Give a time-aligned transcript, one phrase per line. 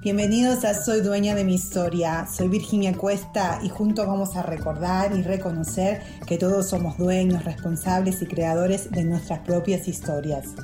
[0.00, 2.28] Bienvenidos a Soy Dueña de mi Historia.
[2.32, 8.22] Soy Virginia Cuesta y juntos vamos a recordar y reconocer que todos somos dueños, responsables
[8.22, 10.54] y creadores de nuestras propias historias.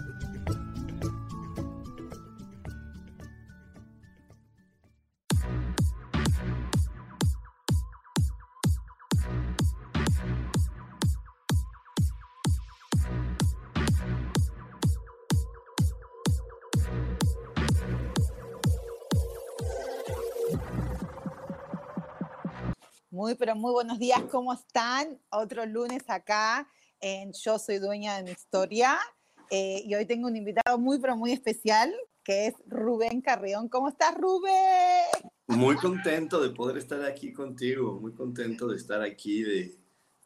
[23.25, 25.19] Muy, pero muy buenos días, ¿cómo están?
[25.31, 26.69] Otro lunes acá
[27.01, 28.99] en Yo Soy Dueña de mi Historia.
[29.49, 31.91] Eh, y hoy tengo un invitado muy, pero muy especial,
[32.23, 33.71] que es Rubén Carrión.
[33.71, 35.07] ¿Cómo estás, Rubén?
[35.47, 39.75] Muy contento de poder estar aquí contigo, muy contento de estar aquí, de,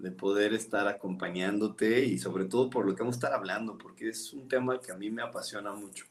[0.00, 4.08] de poder estar acompañándote y sobre todo por lo que vamos a estar hablando, porque
[4.08, 6.04] es un tema que a mí me apasiona mucho.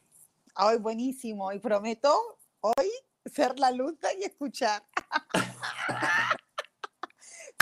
[0.55, 2.91] Hoy buenísimo, y prometo hoy
[3.25, 4.83] ser la luz y escuchar.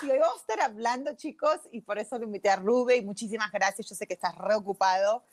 [0.03, 3.01] Y hoy vamos a estar hablando, chicos, y por eso lo invité a Rube, y
[3.01, 5.23] muchísimas gracias, yo sé que estás reocupado,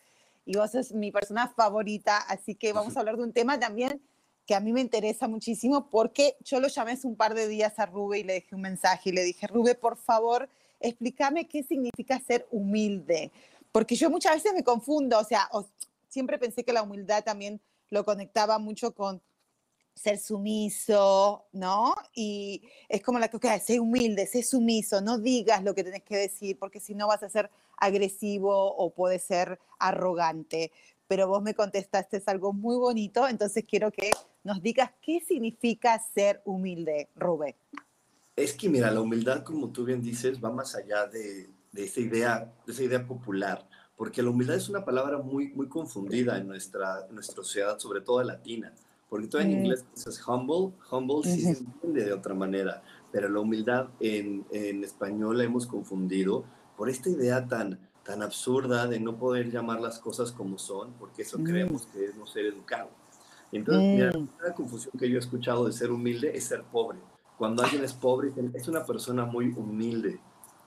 [0.45, 4.01] y vos sos mi persona favorita, así que vamos a hablar de un tema también
[4.47, 7.77] que a mí me interesa muchísimo, porque yo lo llamé hace un par de días
[7.81, 11.65] a Rube y le dejé un mensaje, y le dije, Rube, por favor, explícame qué
[11.65, 13.33] significa ser humilde,
[13.73, 15.51] porque yo muchas veces me confundo, o sea,
[16.09, 19.21] siempre pensé que la humildad también lo conectaba mucho con
[19.95, 21.95] ser sumiso, ¿no?
[22.15, 26.03] Y es como la que, okay, sé humilde, sé sumiso, no digas lo que tenés
[26.03, 30.73] que decir, porque si no vas a ser agresivo o puede ser arrogante.
[31.09, 34.11] Pero vos me contestaste es algo muy bonito, entonces quiero que
[34.45, 37.55] nos digas qué significa ser humilde, Rubén.
[38.35, 42.01] Es que mira, la humildad, como tú bien dices, va más allá de, de esa
[42.01, 46.49] idea, de esa idea popular, porque la humildad es una palabra muy, muy confundida en
[46.49, 48.73] nuestra, en nuestra sociedad, sobre todo latina
[49.13, 53.41] porque tú en inglés dices humble, humble sí se entiende de otra manera, pero la
[53.41, 56.47] humildad en, en, español la hemos confundido
[56.79, 61.21] por esta idea tan, tan absurda de no poder llamar las cosas como son, porque
[61.21, 61.45] eso mm.
[61.45, 62.89] creemos que es no ser educado.
[63.53, 64.29] Entonces, mira, mm.
[64.47, 66.99] la confusión que yo he escuchado de ser humilde es ser pobre.
[67.37, 70.21] Cuando alguien es pobre, es una persona muy humilde.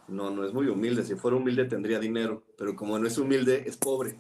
[0.08, 1.04] No, no es muy humilde.
[1.04, 4.20] Si fuera humilde tendría dinero, pero como no es humilde, es pobre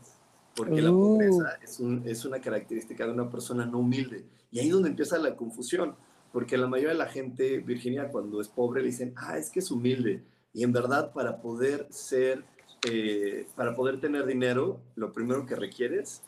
[0.55, 4.25] porque la pobreza es, un, es, una característica de una persona no humilde.
[4.51, 5.95] Y ahí es donde empieza la confusión,
[6.31, 9.59] porque la mayoría de la gente, Virginia, cuando es pobre, le dicen, ah, es que
[9.59, 10.23] es humilde.
[10.53, 12.45] Y en verdad, para poder ser,
[12.89, 16.23] eh, para poder tener dinero, lo primero que requieres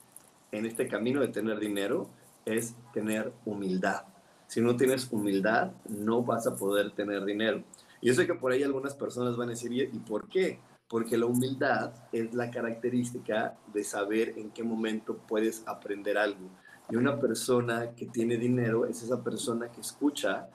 [0.51, 2.09] en este camino de tener dinero
[2.45, 4.03] es tener humildad.
[4.47, 7.63] Si no tienes humildad, no vas a poder tener dinero.
[8.01, 10.59] Y yo sé que por ahí algunas personas van a decir, ¿y por qué?
[10.88, 16.50] Porque la humildad es la característica de saber en qué momento puedes aprender algo.
[16.90, 20.48] Y una persona que tiene dinero es esa persona que escucha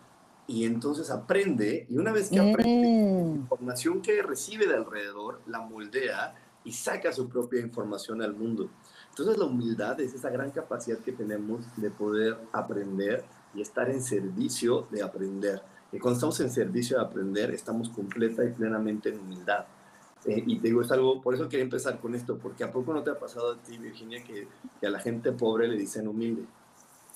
[0.46, 3.36] y entonces aprende, y una vez que aprende, la mm.
[3.36, 8.70] información que recibe de alrededor la moldea y saca su propia información al mundo.
[9.10, 14.02] Entonces la humildad es esa gran capacidad que tenemos de poder aprender y estar en
[14.02, 15.62] servicio de aprender.
[15.92, 19.66] Y cuando estamos en servicio de aprender, estamos completa y plenamente en humildad.
[20.26, 22.92] Eh, y te digo, es algo, por eso quería empezar con esto, porque ¿a poco
[22.92, 24.46] no te ha pasado a ti, Virginia, que,
[24.80, 26.44] que a la gente pobre le dicen humilde?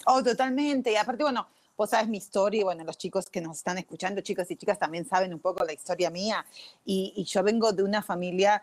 [0.06, 0.92] Oh, totalmente.
[0.92, 1.46] Y aparte, bueno,
[1.76, 5.06] vos sabes mi historia, bueno, los chicos que nos están escuchando, chicos y chicas, también
[5.06, 6.44] saben un poco la historia mía.
[6.84, 8.62] Y, y yo vengo de una familia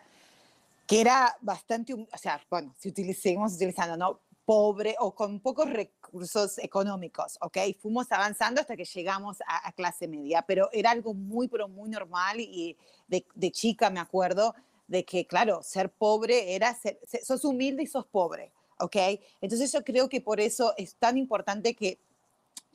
[0.87, 4.19] que era bastante, o sea, bueno, si seguimos utilizando, ¿no?
[4.45, 7.57] Pobre o con pocos recursos económicos, ¿ok?
[7.79, 12.39] Fuimos avanzando hasta que llegamos a, clase media, pero era algo muy, pero muy normal
[12.39, 12.77] y
[13.07, 14.53] de, chica me acuerdo
[14.87, 18.95] de que, claro, ser pobre era, ser, sos humilde y sos pobre, ¿ok?
[19.41, 21.99] Entonces yo creo que por eso es tan importante que,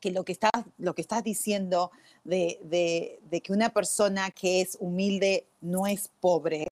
[0.00, 1.90] que lo, que estás, lo que estás diciendo
[2.24, 6.66] de, de, de que una persona que es humilde no es pobre,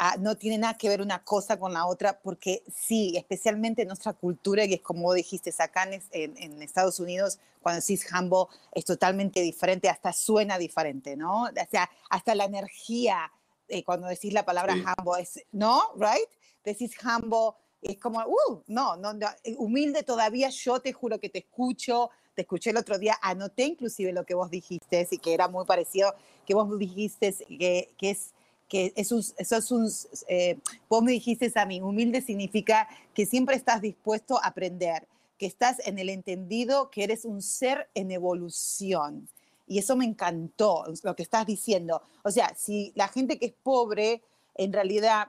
[0.00, 3.88] Ah, no tiene nada que ver una cosa con la otra, porque sí, especialmente en
[3.88, 9.40] nuestra cultura, y es como dijiste, acá en, Estados Unidos, cuando decís humble, es totalmente
[9.40, 11.46] diferente, hasta suena diferente, ¿no?
[11.46, 13.32] O sea, hasta la energía,
[13.66, 15.82] eh, cuando decís la palabra humble, es, ¿no?
[15.96, 16.28] ¿Right?
[16.62, 19.10] Decís humble, es como, uh, no, no,
[19.42, 23.64] eh, humilde todavía, yo te juro que te escucho, te escuché el otro día, anoté
[23.64, 26.14] inclusive lo que vos dijiste, y que era muy parecido,
[26.46, 28.32] que vos dijiste que, que es
[28.68, 29.90] que eso es un,
[30.28, 35.06] eh, vos me dijiste a mí, humilde significa que siempre estás dispuesto a aprender,
[35.38, 39.28] que estás en el entendido que eres un ser en evolución.
[39.66, 42.02] Y eso me encantó, lo que estás diciendo.
[42.24, 44.22] O sea, si la gente que es pobre,
[44.54, 45.28] en realidad,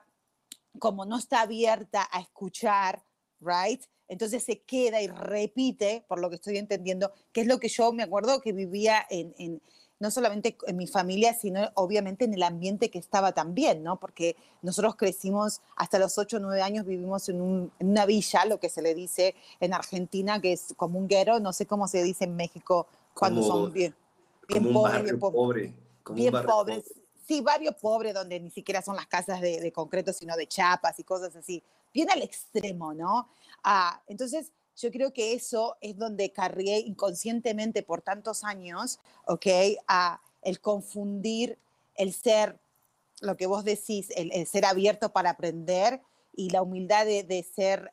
[0.80, 3.04] como no está abierta a escuchar,
[3.42, 3.84] right?
[4.08, 7.94] Entonces se queda y repite, por lo que estoy entendiendo, que es lo que yo
[7.94, 9.62] me acuerdo que vivía en,
[10.00, 14.00] no solamente en mi familia, sino obviamente en el ambiente que estaba también, ¿no?
[14.00, 18.70] Porque nosotros crecimos hasta los 8 o 9 años, vivimos en, una villa, lo que
[18.70, 22.24] se le dice en Argentina, que es como un guero, no sé cómo se dice
[22.24, 23.94] en México cuando son bien,
[24.48, 25.74] bien pobres, bien, pobre,
[26.12, 26.94] bien pobres.
[27.28, 30.98] Sí, barrio pobre, donde ni siquiera son las casas de, de concreto, sino de chapas
[31.00, 31.62] y cosas así.
[31.94, 33.30] Bien al extremo, ¿no?
[33.64, 39.48] Ah, entonces, yo creo que eso es donde cargué inconscientemente por tantos años, ¿ok?
[39.88, 41.58] A el confundir
[41.96, 42.58] el ser,
[43.22, 46.02] lo que vos decís, el, ser abierto para aprender
[46.34, 47.92] y la humildad de, ser,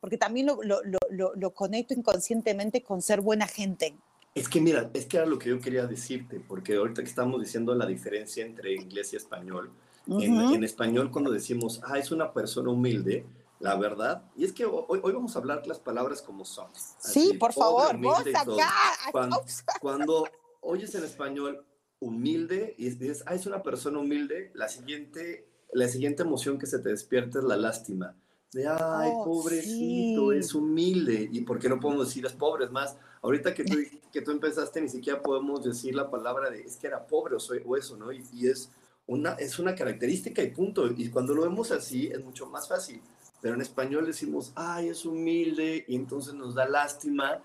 [0.00, 3.94] porque también lo, lo, lo, conecto inconscientemente con ser buena gente.
[4.34, 7.40] Es que mira, es que era lo que yo quería decirte, porque ahorita que estamos
[7.42, 9.70] diciendo la diferencia entre inglés y español,
[10.06, 13.26] en, en, español cuando decimos, ah, es una persona humilde,
[13.64, 14.22] la verdad.
[14.36, 16.68] Y es que hoy, hoy vamos a hablar las palabras como son.
[16.98, 18.46] sí, por favor, vos acá.
[19.80, 20.28] Cuando,
[20.60, 21.64] oyes en español
[21.98, 26.78] humilde y dices, ah, es una persona humilde, la siguiente, la siguiente emoción que se
[26.78, 28.14] te despierta es la lástima.
[28.52, 31.28] De, ay, oh, pobrecito, es humilde.
[31.32, 32.66] ¿Y por qué no podemos decir es pobre?
[32.66, 33.78] Es más, ahorita que tú,
[34.12, 37.40] que tú empezaste, ni siquiera podemos decir la palabra de es que era pobre o,
[37.40, 38.12] soy, o eso, ¿no?
[38.12, 38.70] Y, y es,
[39.06, 40.86] una, es una característica y punto.
[40.94, 43.00] Y cuando lo vemos así, es mucho más fácil
[43.44, 47.42] pero en español decimos, ay, es humilde, y entonces nos da lástima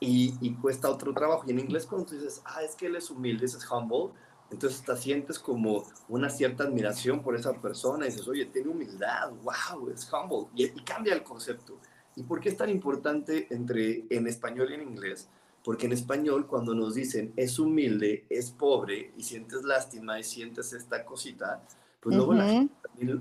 [0.00, 1.44] y, cuesta otro trabajo.
[1.46, 4.12] Y en inglés cuando tú dices, ah, es que él es humilde, es humble,
[4.50, 9.30] entonces te sientes como una cierta admiración por esa persona y dices, oye, tiene humildad,
[9.44, 11.78] wow, es humble, y, y cambia el concepto.
[12.16, 15.28] ¿Y por qué es tan importante entre en español y en inglés?
[15.62, 20.72] Porque en español cuando nos dicen es humilde, es pobre y sientes lástima y sientes
[20.72, 21.62] esta cosita,
[22.06, 22.34] pues luego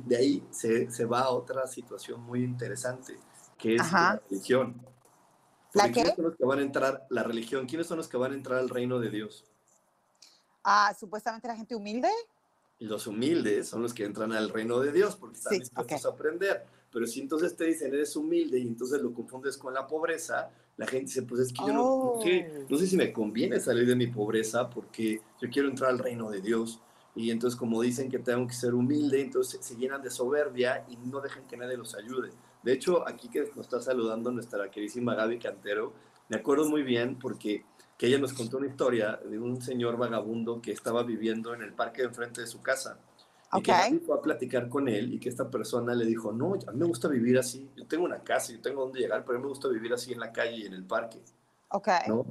[0.05, 3.17] de ahí se, se, va a otra situación muy interesante,
[3.57, 4.79] que es la religión.
[5.73, 5.93] ¿La qué?
[5.93, 8.35] ¿Quiénes son los que van a entrar, la religión, quiénes son los que van a
[8.35, 9.43] entrar al reino de Dios?
[10.63, 12.09] Ah, supuestamente la gente humilde.
[12.77, 16.63] Los humildes son los que entran al reino de Dios porque están dispuestos a aprender.
[16.91, 20.85] Pero si entonces te dicen eres humilde y entonces lo confundes con la pobreza, la
[20.85, 22.19] gente dice, pues es que yo no,
[22.69, 26.29] no sé si me conviene salir de mi pobreza porque yo quiero entrar al reino
[26.29, 26.81] de Dios
[27.15, 30.97] y entonces como dicen que tengo que ser humilde, entonces se llenan de soberbia y
[30.97, 32.31] no dejan que nadie los ayude.
[32.61, 35.93] De hecho, aquí que nos está saludando nuestra queridísima Gaby Cantero,
[36.27, 37.63] me acuerdo muy bien porque
[37.97, 41.73] que ella nos contó una historia de un señor vagabundo que estaba viviendo en el
[41.73, 42.99] parque de enfrente de su casa.
[43.53, 43.71] Y que
[44.05, 46.85] fue a platicar con él y que esta persona le dijo, no, a mí me
[46.85, 49.49] gusta vivir así, yo tengo una casa, yo tengo donde llegar, pero a mí me
[49.49, 51.21] gusta vivir así en la calle y en el parque.
[51.69, 51.87] Ok.
[52.07, 52.25] ¿no?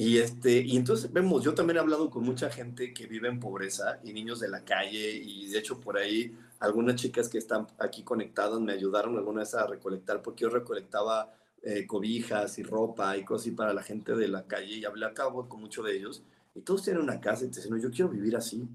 [0.00, 3.40] Y, este, y entonces vemos, yo también he hablado con mucha gente que vive en
[3.40, 7.66] pobreza y niños de la calle y de hecho por ahí algunas chicas que están
[7.80, 11.34] aquí conectadas me ayudaron alguna vez a recolectar porque yo recolectaba
[11.64, 15.04] eh, cobijas y ropa y cosas así para la gente de la calle y hablé
[15.04, 16.22] a cabo con muchos de ellos
[16.54, 18.68] y todos tienen una casa y te dicen, no, yo quiero vivir así.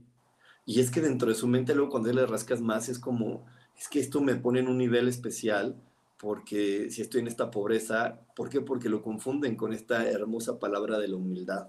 [0.65, 3.45] Y es que dentro de su mente luego cuando le rascas más es como,
[3.79, 5.77] es que esto me pone en un nivel especial
[6.23, 8.61] porque si estoy en esta pobreza, ¿por qué?
[8.61, 11.67] Porque lo confunden con esta hermosa palabra de la humildad.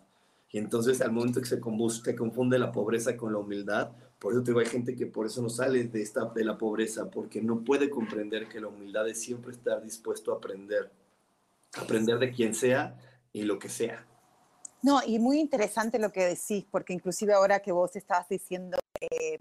[0.48, 4.52] Y entonces al momento que se confunde la pobreza con la humildad, por eso te
[4.52, 7.64] digo, hay gente que por eso no sale de, esta, de la pobreza, porque no
[7.64, 10.88] puede comprender que la humildad es siempre estar dispuesto a aprender,
[11.76, 12.96] aprender de quien sea
[13.32, 14.06] y lo que sea.
[14.82, 19.40] No, y muy interesante lo que decís, porque inclusive ahora que vos estabas diciendo eh,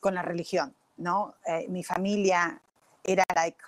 [0.00, 1.36] con la religión, ¿no?
[1.46, 2.60] Eh, mi familia
[3.08, 3.58] era like,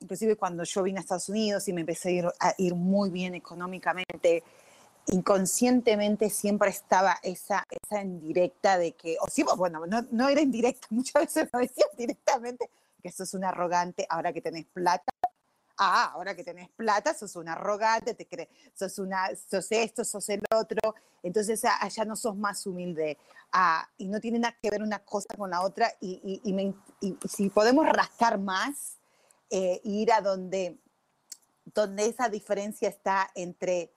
[0.00, 3.10] inclusive cuando yo vine a Estados Unidos y me empecé a ir, a ir muy
[3.10, 4.42] bien económicamente,
[5.06, 10.86] inconscientemente siempre estaba esa, esa indirecta de que, o sí, bueno, no, no era indirecta,
[10.90, 12.70] muchas veces lo decías directamente,
[13.02, 15.12] que sos un arrogante ahora que tenés plata.
[15.78, 20.28] Ah, ahora que tenés plata, sos un arrogante, te crees, sos, una, sos esto, sos
[20.28, 23.18] el otro, entonces allá no sos más humilde.
[23.50, 26.74] Ah, y no tiene nada que ver una cosa con la otra, y, y, y,
[27.00, 28.98] y si podemos rascar más,
[29.54, 30.78] eh, ir a donde,
[31.74, 33.92] donde esa diferencia está entre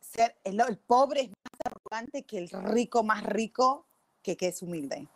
[0.00, 3.88] ser el, pobre es más arrogante que el rico más rico
[4.22, 5.08] que, que es humilde.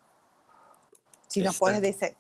[1.29, 2.17] Si nos puedes decir.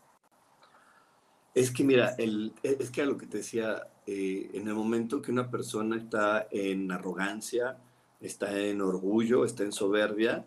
[1.52, 5.20] Es que mira, el, es que a lo que te decía, eh, en el momento
[5.20, 7.76] que una persona está en arrogancia,
[8.20, 10.44] está en orgullo, está en soberbia,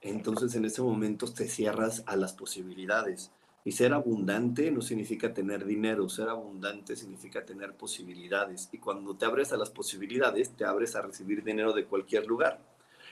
[0.00, 3.30] entonces en ese momento te cierras a las posibilidades.
[3.64, 8.68] Y ser abundante no significa tener dinero, ser abundante significa tener posibilidades.
[8.72, 12.60] Y cuando te abres a las posibilidades, te abres a recibir dinero de cualquier lugar.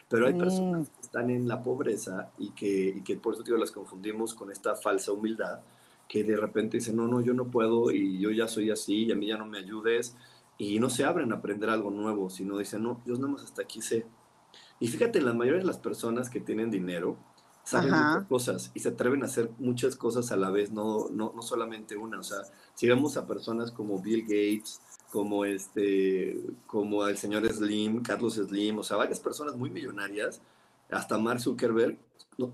[0.09, 0.93] Pero hay personas mm.
[0.95, 4.51] que están en la pobreza y que, y que por eso digo, las confundimos con
[4.51, 5.61] esta falsa humildad,
[6.09, 9.13] que de repente dicen, no, no, yo no puedo y yo ya soy así y
[9.13, 10.17] a mí ya no me ayudes.
[10.57, 13.63] Y no se abren a aprender algo nuevo, sino dicen, no, yo nada más hasta
[13.63, 14.07] aquí sé.
[14.81, 17.19] Y fíjate, la mayoría de las personas que tienen dinero,
[17.69, 21.33] saben muchas cosas y se atreven a hacer muchas cosas a la vez, no, no,
[21.35, 22.19] no solamente una.
[22.19, 22.39] O sea,
[22.75, 28.79] si vemos a personas como Bill Gates, como este, como el señor Slim, Carlos Slim,
[28.79, 30.41] o sea, varias personas muy millonarias,
[30.91, 31.99] hasta Mark Zuckerberg,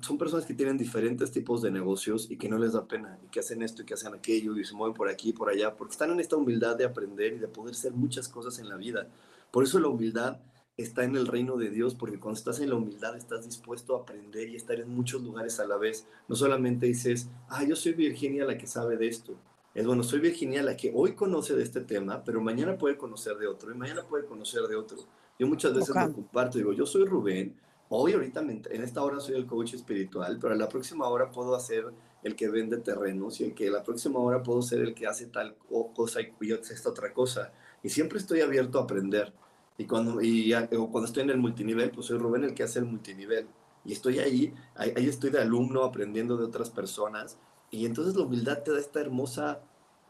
[0.00, 3.28] son personas que tienen diferentes tipos de negocios y que no les da pena, y
[3.28, 5.76] que hacen esto y que hacen aquello, y se mueven por aquí y por allá,
[5.76, 8.76] porque están en esta humildad de aprender y de poder ser muchas cosas en la
[8.76, 9.06] vida.
[9.50, 10.38] Por eso la humildad
[10.76, 14.02] está en el reino de Dios, porque cuando estás en la humildad estás dispuesto a
[14.02, 16.06] aprender y estar en muchos lugares a la vez.
[16.28, 19.34] No solamente dices, ah, yo soy Virginia la que sabe de esto.
[19.74, 23.36] Es bueno, soy Virginia la que hoy conoce de este tema, pero mañana puede conocer
[23.38, 24.98] de otro y mañana puede conocer de otro.
[25.38, 27.56] Yo muchas veces lo comparto, digo, yo soy Rubén,
[27.88, 31.56] hoy ahorita en esta hora soy el coach espiritual, pero en la próxima hora puedo
[31.56, 31.86] hacer
[32.22, 35.26] el que vende terrenos y el que la próxima hora puedo ser el que hace
[35.26, 35.56] tal
[35.94, 37.52] cosa y yo esta otra cosa.
[37.82, 39.32] Y siempre estoy abierto a aprender.
[39.76, 42.84] Y cuando, y cuando estoy en el multinivel, pues soy Rubén el que hace el
[42.84, 43.46] multinivel.
[43.84, 47.36] Y estoy ahí, ahí, estoy de alumno aprendiendo de otras personas.
[47.70, 49.60] Y entonces la humildad te da esta hermosa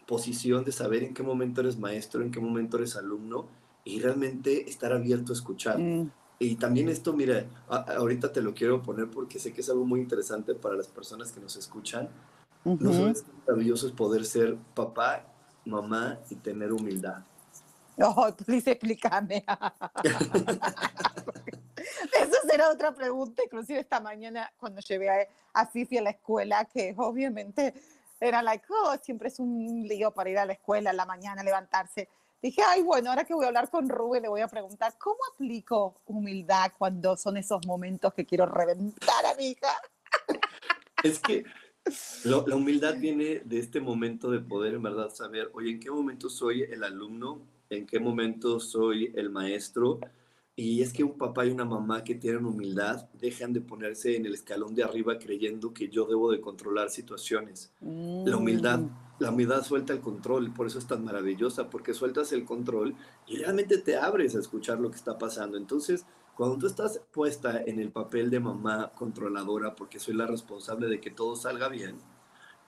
[0.06, 3.46] posición de saber en qué momento eres maestro, en qué momento eres alumno
[3.84, 5.78] y realmente estar abierto a escuchar.
[5.78, 6.10] Mm.
[6.38, 10.00] Y también esto, mira, ahorita te lo quiero poner porque sé que es algo muy
[10.00, 12.08] interesante para las personas que nos escuchan.
[12.64, 15.26] No solo es maravilloso es poder ser papá,
[15.64, 17.24] mamá y tener humildad.
[18.00, 19.44] Oh, please explícame.
[22.18, 26.64] Eso será otra pregunta, inclusive esta mañana cuando llevé a, a, Fifi a la escuela,
[26.64, 27.74] que obviamente
[28.20, 31.42] era like, oh, siempre es un lío para ir a la escuela en la mañana,
[31.42, 32.08] levantarse.
[32.40, 35.18] Dije, ay, bueno, ahora que voy a hablar con Rubén, le voy a preguntar, ¿cómo
[35.32, 39.68] aplico humildad cuando son esos momentos que quiero reventar a mi hija?
[41.02, 41.44] Es que
[42.24, 46.30] la humildad viene de este momento de poder en verdad saber, oye, ¿en qué momento
[46.30, 50.00] soy el alumno en qué momento soy el maestro.
[50.56, 54.24] Y es que un papá y una mamá que tienen humildad dejan de ponerse en
[54.24, 57.72] el escalón de arriba creyendo que yo debo de controlar situaciones.
[57.80, 58.90] La humildad, mm.
[59.18, 62.94] la humildad suelta el control, por eso es tan maravillosa, porque sueltas el control
[63.26, 65.56] y realmente te abres a escuchar lo que está pasando.
[65.56, 66.06] Entonces,
[66.36, 71.00] cuando tú estás puesta en el papel de mamá controladora, porque soy la responsable de
[71.00, 71.96] que todo salga bien,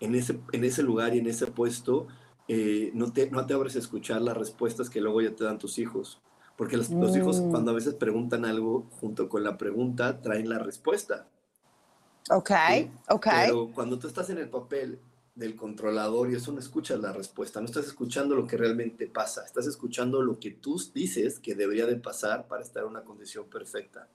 [0.01, 2.07] en ese, en ese lugar y en ese puesto,
[2.49, 5.59] eh, no, te, no te abres a escuchar las respuestas que luego ya te dan
[5.59, 6.21] tus hijos.
[6.57, 7.51] Porque los, hijos mm.
[7.51, 11.27] cuando a veces preguntan algo, junto con la pregunta, traen la respuesta.
[12.31, 12.51] Ok,
[13.09, 13.27] ok.
[13.47, 14.99] Pero cuando tú estás en el papel
[15.35, 19.45] del controlador y eso no escuchas la respuesta, no estás escuchando lo que realmente pasa,
[19.45, 23.45] estás escuchando lo que tú dices que debería de pasar para estar en una condición
[23.45, 24.09] perfecta.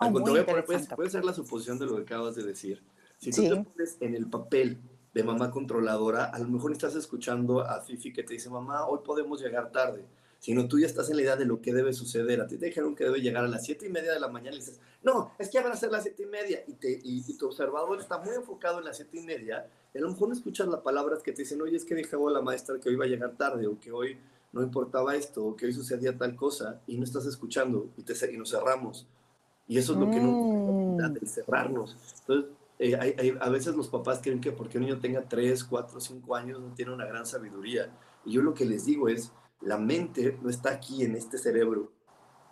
[0.00, 2.82] Oh, puede, ser la suposición de lo que acabas de decir.
[3.18, 4.78] Si tú te pones en el papel
[5.14, 9.00] de mamá controladora, a lo mejor estás escuchando a Fifi que te dice, mamá, hoy
[9.04, 10.04] podemos llegar tarde,
[10.38, 12.40] sino tú ya estás en la idea de lo que debe suceder.
[12.40, 14.56] A ti te dijeron que debe llegar a las siete y media de la mañana
[14.56, 16.64] y dices, no, es que ya van a ser las siete y media.
[16.66, 19.66] Y, te, y, tu observador está muy enfocado en las siete y media.
[19.94, 22.30] Y a lo mejor no escuchas las palabras que te dicen, oye, es que dijo
[22.30, 24.18] la maestra que hoy va a llegar tarde, o que hoy
[24.52, 28.14] no importaba esto, o que hoy sucedía tal cosa, y no estás escuchando, y, te,
[28.32, 29.06] y nos cerramos.
[29.68, 31.16] Y eso es lo que no, mm.
[31.20, 31.96] el cerrarnos.
[32.20, 32.50] Entonces,
[32.82, 36.60] eh, a veces los papás creen que porque un niño tenga 3, 4, 5 años
[36.60, 37.96] no tiene una gran sabiduría.
[38.24, 41.92] Y yo lo que les digo es, la mente no está aquí en este cerebro.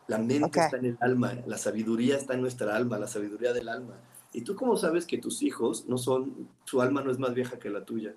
[0.07, 3.69] La mente está en el alma, la sabiduría está en nuestra alma, la sabiduría del
[3.69, 4.01] alma.
[4.33, 7.59] ¿Y tú cómo sabes que tus hijos no son, su alma no es más vieja
[7.59, 8.15] que la tuya?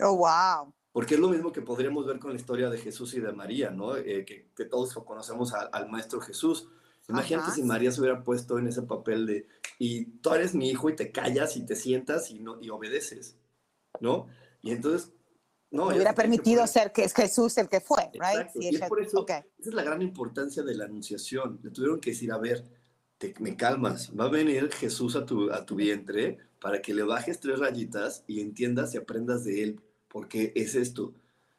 [0.00, 0.72] Oh, wow.
[0.92, 3.70] Porque es lo mismo que podríamos ver con la historia de Jesús y de María,
[3.70, 3.96] ¿no?
[3.96, 6.68] Eh, que, que, todos conocemos al Maestro Jesús.
[7.08, 9.46] Imagínate si María se hubiera puesto en ese papel de,
[9.78, 13.36] y tú eres mi hijo y te callas y te sientas y, no, y obedeces,
[14.00, 14.28] ¿no?
[14.62, 15.12] Y entonces,
[15.70, 15.86] no.
[15.88, 18.48] Me hubiera permitido ser que es Jesús el que fue, right?
[18.54, 21.58] y por eso, esa es la gran importancia de la anunciación.
[21.62, 22.64] Le tuvieron que decir, a ver,
[23.18, 27.02] te, me calmas, va a venir Jesús a tu, a tu vientre para que le
[27.02, 31.12] bajes tres rayitas y entiendas y aprendas de él, porque es esto.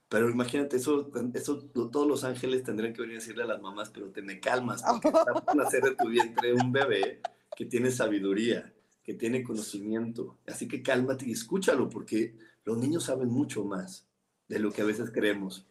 [0.08, 3.90] Pero imagínate, eso, eso todos los ángeles tendrían que venir a decirle a las mamás,
[3.90, 7.22] pero te me calmas, porque está por nacer de tu vientre un bebé
[7.56, 10.38] que tiene sabiduría, que tiene conocimiento.
[10.48, 14.08] Así que cálmate y escúchalo, porque los niños saben mucho más
[14.48, 15.66] de lo que a veces creemos.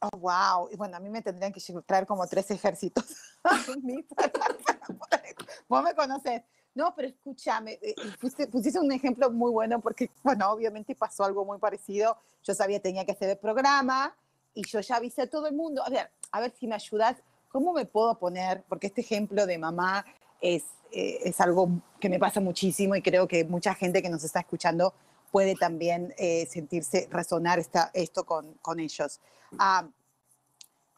[0.00, 0.68] Oh, wow.
[0.70, 3.04] Y bueno, a mí me tendrían que traer como tres ejércitos.
[5.68, 6.42] Vos me conoces.
[6.74, 11.58] No, pero escúchame, eh, pusiste, un ejemplo muy bueno porque, bueno, obviamente pasó algo muy
[11.58, 12.18] parecido.
[12.42, 14.14] Yo sabía tenía que hacer el programa
[14.52, 15.82] y yo ya avisé a todo el mundo.
[15.82, 17.16] A ver, a ver si me ayudas,
[17.48, 18.62] ¿cómo me puedo poner?
[18.68, 20.04] Porque este ejemplo de mamá
[20.40, 21.68] es, eh, es algo
[22.00, 24.94] que me pasa muchísimo y creo que mucha gente que nos está escuchando
[25.30, 29.20] puede también eh, sentirse, resonar esta, esto con, con ellos.
[29.58, 29.88] Ah,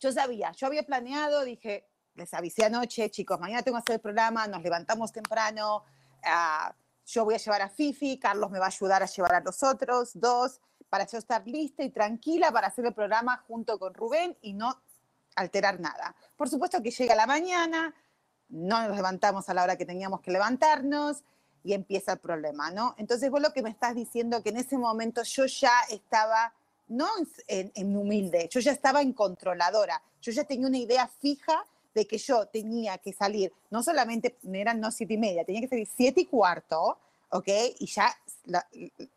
[0.01, 4.01] yo sabía, yo había planeado, dije, les avisé anoche, chicos, mañana tengo que hacer el
[4.01, 5.85] programa, nos levantamos temprano,
[6.25, 6.75] ah,
[7.07, 9.63] yo voy a llevar a Fifi, Carlos me va a ayudar a llevar a los
[9.63, 14.37] otros dos, para yo estar lista y tranquila para hacer el programa junto con Rubén
[14.43, 14.81] y no
[15.37, 16.15] alterar nada.
[16.37, 17.95] Por supuesto que llega la mañana,
[18.49, 21.23] no nos levantamos a la hora que teníamos que levantarnos
[21.65, 22.95] y empieza el problema, ¿no?
[22.99, 26.55] Entonces vos lo que me estás diciendo que en ese momento yo ya estaba
[26.89, 27.07] no
[27.47, 31.65] en, humilde, yo ya estaba en controladora, yo ya tenía una idea fija
[31.95, 35.69] de que yo tenía que salir, no solamente eran no siete y media, tenía que
[35.69, 36.99] salir siete y cuarto,
[37.31, 37.49] ¿ok?
[37.79, 38.15] Y ya
[38.45, 38.67] la,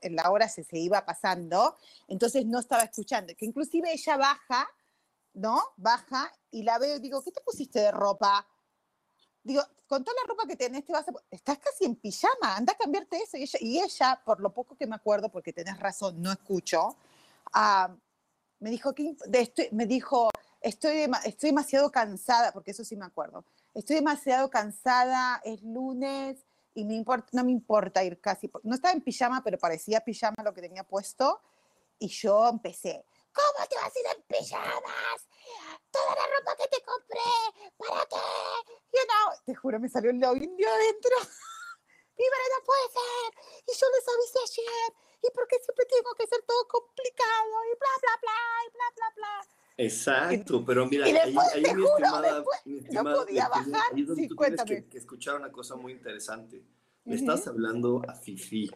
[0.02, 1.78] la hora se, se iba pasando,
[2.10, 4.68] entonces no estaba escuchando, que inclusive ella baja,
[5.34, 5.62] ¿no?
[5.78, 8.46] Baja y la veo y digo, ¿qué te pusiste de ropa?
[9.44, 11.12] Digo, con toda la ropa que tenés, te vas a...
[11.32, 13.38] estás casi en pijama, anda a cambiarte eso.
[13.38, 16.96] Y ella, y ella, por lo poco que me acuerdo, porque tenés razón, no escucho,
[17.56, 17.92] uh,
[18.60, 20.30] me dijo, que, de me dijo,
[20.62, 23.44] estoy, estoy demasiado cansada, porque eso sí me acuerdo,
[23.74, 26.46] estoy demasiado cansada, es lunes
[26.76, 30.44] y me importa, no me importa ir casi, no estaba en pijama, pero parecía pijama
[30.44, 31.42] lo que tenía puesto,
[31.98, 35.28] y yo empecé, ¿cómo te vas a ir en pijamas?
[35.90, 37.20] Toda la ropa que te compré,
[37.78, 38.81] ¿para qué?
[38.94, 41.16] You know, te juro, me salió lo indio adentro.
[42.18, 43.30] Viva, no puede ser.
[43.68, 44.94] Y yo les avisé ayer.
[45.24, 47.52] ¿Y por qué siempre tengo que ser todo complicado?
[47.72, 49.62] Y bla, bla, bla, y bla, bla, bla.
[49.78, 51.34] Exacto, pero mira, ahí, ahí
[51.76, 53.94] mi estimada, mi estimada, no podía bajar.
[53.94, 56.64] Ahí es donde tú tienes que, que, escuchar una cosa muy interesante.
[57.06, 58.70] Le estás hablando a Fifi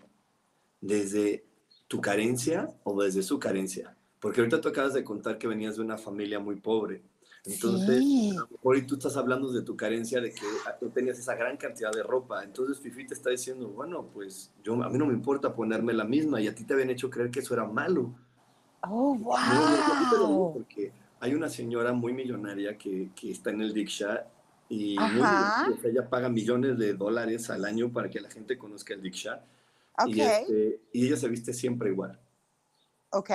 [0.81, 1.45] desde
[1.87, 3.95] tu carencia o desde su carencia.
[4.19, 7.03] Porque ahorita tú acabas de contar que venías de una familia muy pobre.
[7.45, 8.35] Entonces, sí.
[8.35, 10.41] a tú estás hablando de tu carencia, de que
[10.79, 12.43] tú tenías esa gran cantidad de ropa.
[12.43, 16.05] Entonces, Fifi te está diciendo, bueno, pues yo, a mí no me importa ponerme la
[16.05, 18.15] misma y a ti te habían hecho creer que eso era malo.
[18.81, 20.53] Oh, wow.
[20.53, 24.27] porque hay una señora muy millonaria que, que está en el Diksha
[24.69, 24.95] y
[25.83, 29.43] ella paga millones de dólares al año para que la gente conozca el Diksha.
[29.97, 30.13] Okay.
[30.13, 32.19] Y, este, y ella se viste siempre igual.
[33.11, 33.29] Ok.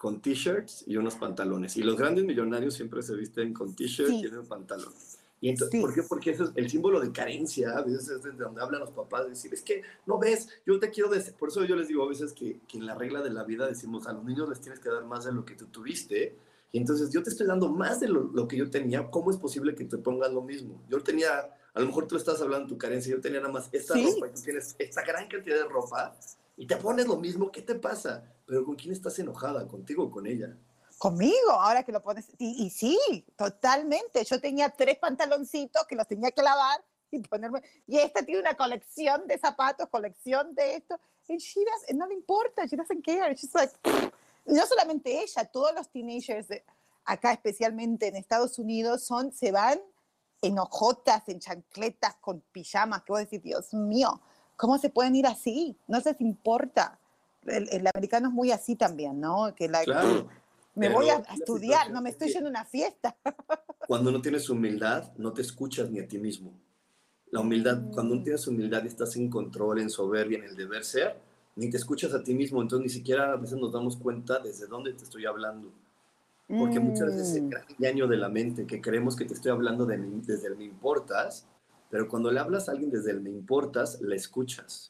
[0.00, 1.76] Con t-shirts y unos pantalones.
[1.76, 4.94] Y los grandes millonarios siempre se visten con t-shirts y un pantalón.
[5.42, 6.02] Y entonces, ¿por qué?
[6.02, 9.28] Porque eso es el símbolo de carencia, a veces es de donde hablan los papás,
[9.28, 12.32] decir, es que, no ves, yo te quiero, por eso yo les digo a veces
[12.32, 14.88] que, que, en la regla de la vida decimos, a los niños les tienes que
[14.88, 16.36] dar más de lo que tú tuviste,
[16.72, 19.38] y entonces yo te estoy dando más de lo, lo que yo tenía, ¿cómo es
[19.38, 20.82] posible que te pongas lo mismo?
[20.90, 21.38] Yo tenía,
[21.72, 24.28] a lo mejor tú estás hablando de tu carencia, yo tenía nada más esta ropa,
[24.28, 26.14] y tú tienes esta gran cantidad de ropa,
[26.58, 28.30] y te pones lo mismo, ¿qué te pasa?
[28.50, 29.64] Pero ¿con quién estás enojada?
[29.68, 30.58] ¿Contigo o con ella?
[30.98, 32.26] Conmigo, ahora que lo pones.
[32.36, 34.24] Y, y, sí, totalmente.
[34.24, 37.62] Yo tenía tres pantaloncitos que los tenía que lavar y ponerme.
[37.86, 40.98] Y esta tiene una colección de zapatos, colección de esto.
[41.28, 43.32] Y she does, no le importa, she doesn't care.
[43.36, 43.72] She's like,
[44.46, 46.48] no solamente ella, todos los teenagers
[47.04, 49.80] acá, especialmente en Estados Unidos, son, se van
[50.42, 54.20] en hojotas, en chancletas, con pijamas, que vos decís, Dios mío,
[54.56, 55.78] ¿cómo se pueden ir así?
[55.86, 56.99] No se les importa.
[57.46, 59.54] El, el, americano es muy así también, ¿no?
[59.54, 60.28] Que la, claro
[60.74, 63.16] me voy a, estudiar, no me estoy yendo a una fiesta.
[63.86, 66.52] Cuando no tienes humildad, no te escuchas ni a ti mismo.
[67.30, 68.24] La humildad, cuando no mm.
[68.24, 71.20] tienes humildad y estás en control, en soberbia, en el deber ser,
[71.56, 74.66] ni te escuchas a ti mismo, entonces ni siquiera a veces nos damos cuenta desde
[74.66, 75.72] dónde te estoy hablando.
[76.48, 77.48] Porque muchas veces el mm.
[77.50, 80.64] gran engaño de la mente, que creemos que te estoy hablando de desde el me
[80.64, 81.46] importas,
[81.90, 84.89] pero cuando le hablas a alguien desde el me importas, le escuchas.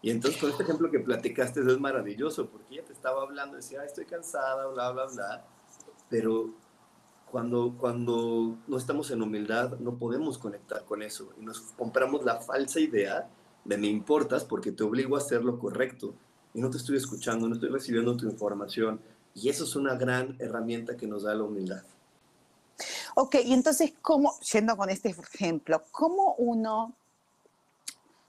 [0.00, 3.84] Y entonces con este ejemplo que platicaste es maravilloso, porque ella te estaba hablando, decía,
[3.84, 5.44] estoy cansada, bla, bla, bla,
[6.08, 6.54] pero
[7.30, 11.30] cuando, cuando no estamos en humildad no podemos conectar con eso.
[11.38, 13.28] Y nos compramos la falsa idea
[13.64, 16.14] de me importas porque te obligo a hacer lo correcto.
[16.54, 19.00] Y no te estoy escuchando, no estoy recibiendo tu información.
[19.34, 21.82] Y eso es una gran herramienta que nos da la humildad.
[23.14, 26.94] Ok, y entonces, ¿cómo, yendo con este ejemplo, cómo uno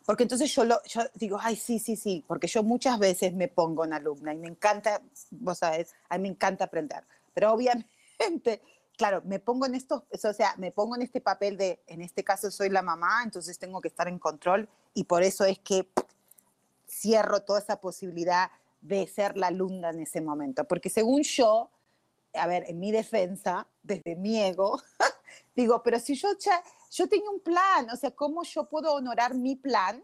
[0.09, 3.47] porque entonces yo, lo, yo digo, ay, sí, sí, sí, porque yo muchas veces me
[3.47, 7.03] pongo en alumna y me encanta, vos sabés, a mí me encanta aprender.
[7.31, 8.59] Pero obviamente,
[8.97, 12.23] claro, me pongo en esto, o sea, me pongo en este papel de, en este
[12.23, 15.87] caso soy la mamá, entonces tengo que estar en control y por eso es que
[16.89, 18.49] cierro toda esa posibilidad
[18.81, 20.63] de ser la alumna en ese momento.
[20.63, 21.69] Porque según yo,
[22.33, 24.81] a ver, en mi defensa, desde mi ego,
[25.55, 29.36] digo, pero si yo ya yo tenía un plan, o sea, ¿cómo yo puedo honorar
[29.36, 30.04] mi plan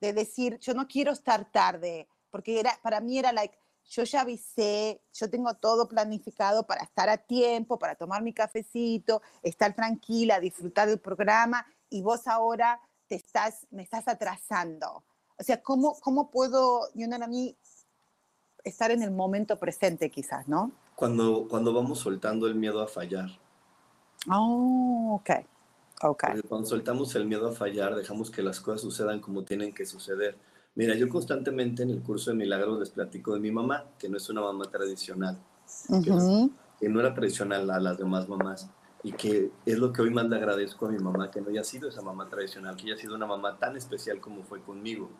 [0.00, 2.08] de decir, yo no quiero estar tarde?
[2.30, 7.08] Porque era, para mí era like, yo ya avisé, yo tengo todo planificado para estar
[7.08, 13.16] a tiempo, para tomar mi cafecito, estar tranquila, disfrutar del programa, y vos ahora te
[13.16, 15.04] estás, me estás atrasando.
[15.38, 17.56] O sea, ¿cómo, cómo puedo, yo no a mí,
[18.62, 20.72] estar en el momento presente quizás, ¿no?
[20.94, 23.30] Cuando, cuando vamos soltando el miedo a fallar.
[24.30, 25.30] Oh, ok.
[26.02, 26.40] Okay.
[26.48, 30.38] cuando soltamos el miedo a fallar, dejamos que las cosas sucedan como tienen que suceder.
[30.74, 34.16] Mira, yo constantemente en el curso de milagros les platico de mi mamá, que no
[34.16, 35.38] es una mamá tradicional,
[36.02, 38.70] que, no era tradicional a las demás mamás,
[39.02, 41.64] y que es lo que hoy más le agradezco a mi mamá, que no haya
[41.64, 45.10] sido esa mamá tradicional, que haya sido una mamá tan especial como fue conmigo.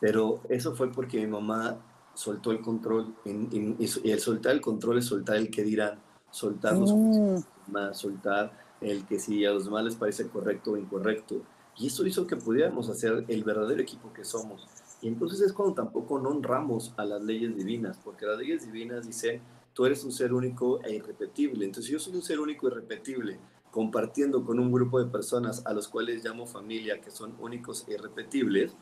[0.00, 1.76] Pero eso fue porque mi mamá
[2.14, 5.98] soltó el control, y, el soltar el control es soltar el que dirán,
[6.30, 7.92] soltar los mm.
[7.92, 11.42] soltar el que si a los demás les parece correcto o incorrecto.
[11.78, 14.66] Y eso hizo que pudiéramos hacer el verdadero equipo que somos.
[15.02, 19.06] Y entonces es cuando tampoco no honramos a las leyes divinas, porque las leyes divinas
[19.06, 19.42] dicen,
[19.74, 21.64] tú eres un ser único e irrepetible.
[21.64, 23.38] Entonces yo soy un ser único e irrepetible,
[23.70, 27.92] compartiendo con un grupo de personas a los cuales llamo familia, que son únicos e
[27.92, 28.74] irrepetibles,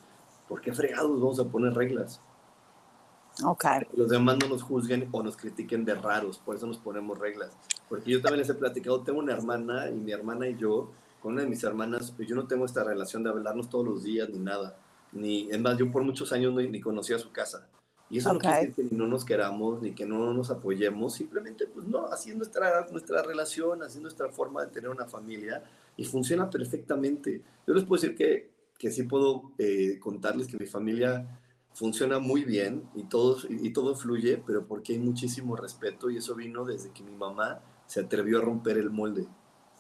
[0.49, 2.21] ¿por qué fregados vamos a poner reglas?
[3.43, 3.81] Okay.
[3.97, 7.51] Los demás no nos juzguen o nos critiquen de raros, por eso nos ponemos reglas.
[7.89, 11.33] Porque yo también les he platicado, tengo una hermana y mi hermana y yo, con
[11.33, 14.29] una de mis hermanas, pues yo no tengo esta relación de hablarnos todos los días
[14.29, 14.77] ni nada.
[15.13, 17.67] Ni, es más, yo por muchos años no, ni conocía su casa.
[18.11, 21.15] Y eso no quiere decir que ni no nos queramos, ni que no nos apoyemos,
[21.15, 25.07] simplemente, pues no, así es nuestra, nuestra relación, así es nuestra forma de tener una
[25.07, 25.65] familia
[25.97, 27.43] y funciona perfectamente.
[27.67, 31.27] Yo les puedo decir que, que sí puedo eh, contarles que mi familia
[31.75, 36.35] funciona muy bien y todo, y, todo fluye, pero porque hay muchísimo respeto y eso
[36.35, 39.27] vino desde que mi mamá se atrevió a romper el molde.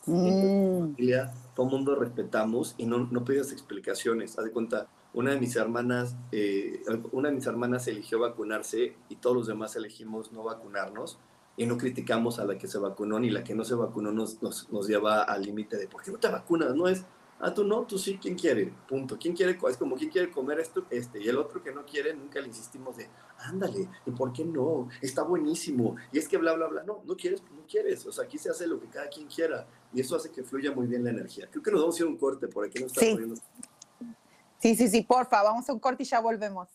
[0.07, 0.81] Mm.
[0.81, 4.39] familia, todo el mundo respetamos y no, no pedías explicaciones.
[4.39, 9.17] Haz de cuenta, una de mis hermanas, eh, una de mis hermanas eligió vacunarse y
[9.17, 11.19] todos los demás elegimos no vacunarnos
[11.57, 14.43] y no criticamos a la que se vacunó ni la que no se vacunó nos,
[14.43, 16.75] nos, nos lleva al límite de ¿por qué no te vacunas?
[16.75, 17.05] No es
[17.41, 18.73] Ah, tú no, tú sí, ¿quién quiere?
[18.89, 19.19] Punto.
[19.19, 19.59] ¿Quién quiere?
[19.69, 20.87] Es como, ¿quién quiere comer esto?
[20.89, 21.21] Este.
[21.21, 24.89] Y el otro que no quiere, nunca le insistimos de, ándale, ¿y por qué no?
[25.03, 25.97] Está buenísimo.
[26.13, 26.83] Y es que bla, bla, bla.
[26.85, 28.07] No, no quieres, no quieres.
[28.07, 29.67] O sea, aquí se hace lo que cada quien quiera.
[29.93, 31.49] Y eso hace que fluya muy bien la energía.
[31.51, 32.79] Creo que nos vamos a ir a un corte por aquí.
[32.79, 33.17] No está sí.
[34.59, 36.69] sí, sí, sí, porfa, vamos a un corte y ya volvemos.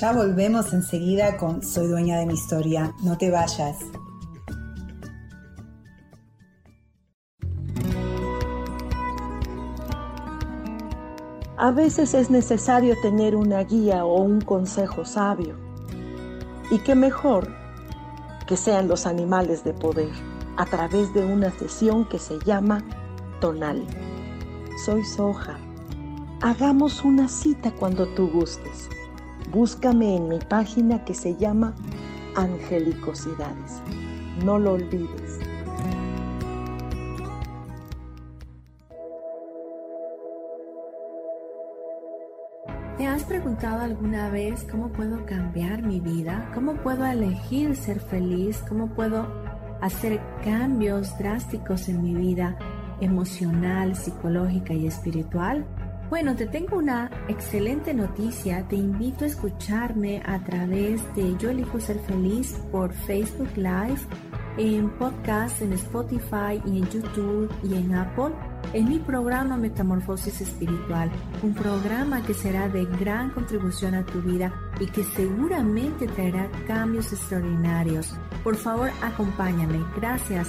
[0.00, 2.94] Ya volvemos enseguida con Soy dueña de mi historia.
[3.02, 3.76] No te vayas.
[11.58, 15.56] A veces es necesario tener una guía o un consejo sabio.
[16.70, 17.54] Y qué mejor
[18.46, 20.12] que sean los animales de poder
[20.56, 22.82] a través de una sesión que se llama
[23.42, 23.84] Tonal.
[24.82, 25.58] Soy Soja.
[26.40, 28.88] Hagamos una cita cuando tú gustes
[29.52, 31.74] Búscame en mi página que se llama
[32.36, 33.82] Angelicosidades.
[34.44, 35.40] No lo olvides.
[42.96, 46.48] ¿Te has preguntado alguna vez cómo puedo cambiar mi vida?
[46.54, 48.62] ¿Cómo puedo elegir ser feliz?
[48.68, 49.26] ¿Cómo puedo
[49.80, 52.56] hacer cambios drásticos en mi vida
[53.00, 55.66] emocional, psicológica y espiritual?
[56.10, 58.66] Bueno, te tengo una excelente noticia.
[58.66, 64.00] Te invito a escucharme a través de Yo elijo ser feliz por Facebook Live,
[64.58, 68.34] en podcast, en Spotify y en YouTube y en Apple,
[68.72, 71.12] en mi programa Metamorfosis Espiritual,
[71.44, 77.12] un programa que será de gran contribución a tu vida y que seguramente traerá cambios
[77.12, 78.16] extraordinarios.
[78.42, 79.78] Por favor, acompáñame.
[79.94, 80.48] Gracias.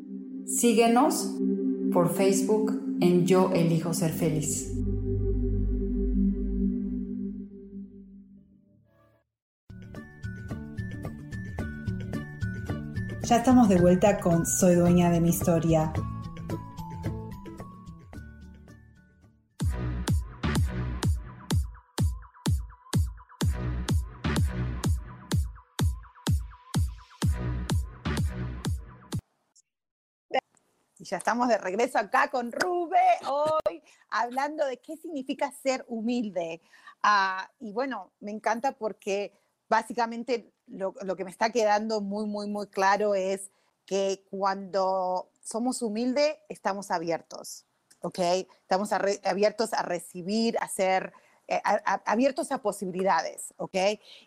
[0.45, 1.33] Síguenos
[1.93, 4.71] por Facebook en Yo Elijo Ser Feliz.
[13.23, 15.93] Ya estamos de vuelta con Soy Dueña de mi Historia.
[31.11, 32.97] Ya estamos de regreso acá con Rube
[33.27, 36.61] hoy, hablando de qué significa ser humilde.
[37.03, 42.47] Ah, y bueno, me encanta porque básicamente lo, lo, que me está quedando muy, muy,
[42.47, 43.51] muy claro es
[43.85, 47.65] que cuando somos humildes, estamos abiertos,
[47.99, 48.19] ¿ok?
[48.61, 51.11] Estamos a re, abiertos a recibir, a ser,
[51.49, 53.75] eh, a, abiertos a posibilidades, ¿ok?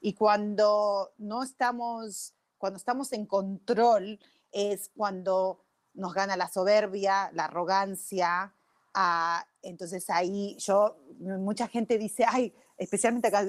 [0.03, 4.21] Y cuando no estamos, cuando estamos en control,
[4.53, 5.64] es cuando
[5.95, 8.53] nos gana la soberbia, la arrogancia.
[8.95, 13.45] Uh, entonces ahí yo, mucha gente dice, ay, especialmente acá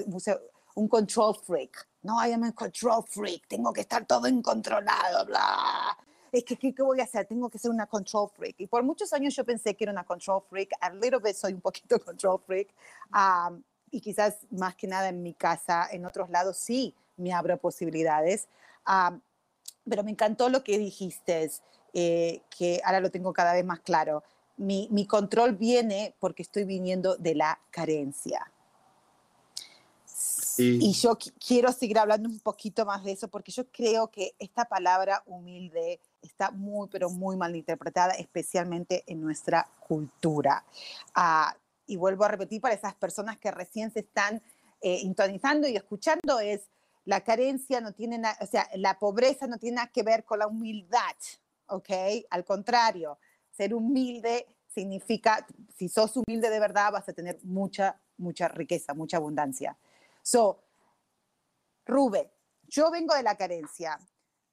[0.74, 1.88] un control freak.
[2.02, 5.96] No, am a control freak, tengo que estar todo incontrolado, bla.
[6.30, 7.26] Es que, ¿qué, ¿qué, voy a hacer?
[7.26, 8.56] Tengo que ser una control freak.
[8.58, 10.70] Y por muchos años yo pensé que era una control freak.
[10.80, 12.74] A little bit soy un poquito control freak.
[13.12, 17.56] Um, y quizás más que nada en mi casa, en otros lados sí me abro
[17.56, 18.48] posibilidades.
[18.86, 19.20] Um,
[19.88, 21.50] pero me encantó lo que dijiste
[21.98, 24.22] eh, que ahora lo tengo cada vez más claro.
[24.58, 28.52] Mi, mi, control viene porque estoy viniendo de la carencia.
[30.04, 30.78] Sí.
[30.82, 34.66] Y yo quiero seguir hablando un poquito más de eso porque yo creo que esta
[34.66, 40.66] palabra humilde está muy, pero muy mal interpretada, especialmente en nuestra cultura.
[41.16, 41.56] Uh,
[41.86, 44.42] y vuelvo a repetir para esas personas que recién se están
[44.82, 46.68] eh, intonizando y escuchando es
[47.06, 50.40] la carencia no tiene nada, o sea, la pobreza no tiene nada que ver con
[50.40, 51.16] la humildad.
[51.68, 51.90] ¿Ok?
[52.30, 53.18] Al contrario,
[53.50, 59.16] ser humilde significa, si sos humilde de verdad, vas a tener mucha, mucha riqueza, mucha
[59.16, 59.76] abundancia.
[60.22, 60.62] So,
[61.86, 62.30] Rube,
[62.68, 63.98] yo vengo de la carencia.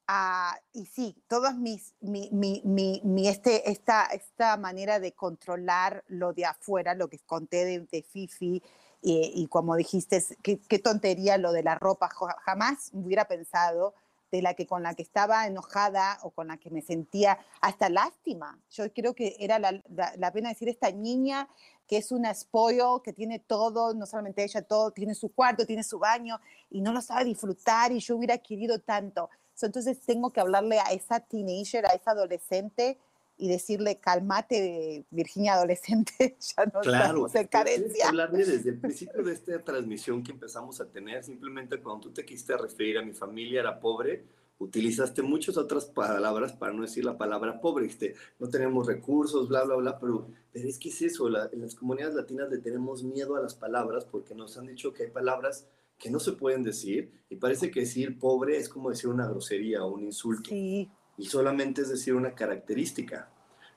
[0.08, 6.04] Uh, y sí, todas mis, mi, mi, mi, mi, este, esta, esta manera de controlar
[6.08, 8.62] lo de afuera, lo que conté de, de Fifi,
[9.02, 12.10] y, y, como dijiste, qué, qué tontería lo de la ropa,
[12.46, 13.94] jamás hubiera pensado
[14.34, 17.88] de la que con la que estaba enojada o con la que me sentía hasta
[17.88, 18.60] lástima.
[18.72, 21.48] Yo creo que era la, pena decir esta niña
[21.88, 25.84] que es una spoil, que tiene todo, no solamente ella, todo, tiene su cuarto, tiene
[25.84, 26.40] su baño
[26.72, 29.30] y no lo sabe disfrutar y yo hubiera querido tanto.
[29.54, 32.98] So, entonces tengo que hablarle a esa teenager, a esa adolescente
[33.38, 38.10] y decirle, calmate, Virginia adolescente, ya no claro, estamos en carencia.
[38.10, 42.26] hablarle desde el principio de esta transmisión que empezamos a tener, simplemente cuando tú te
[42.26, 44.24] quisiste referir a mi familia era pobre,
[44.60, 49.64] utilizaste muchas otras palabras para no decir la palabra pobre, este, no tenemos recursos, bla,
[49.64, 53.04] bla, bla, pero, pero es que es eso, la, en las comunidades latinas le tenemos
[53.04, 55.68] miedo a las palabras porque nos han dicho que hay palabras
[55.98, 59.84] que no se pueden decir y parece que decir pobre es como decir una grosería
[59.84, 60.50] o un insulto.
[60.50, 63.30] Sí y solamente es decir una característica.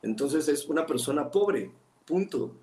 [0.02, 1.72] Entonces es una persona pobre,
[2.04, 2.54] punto.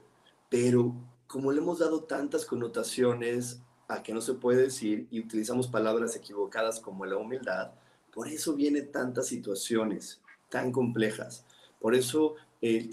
[0.50, 0.96] Pero
[1.28, 6.16] como le hemos dado tantas connotaciones a que no se puede decir y utilizamos palabras
[6.16, 7.72] equivocadas como la humildad,
[8.14, 11.46] por eso vienen tantas situaciones tan complejas.
[11.80, 12.90] Por eso eh,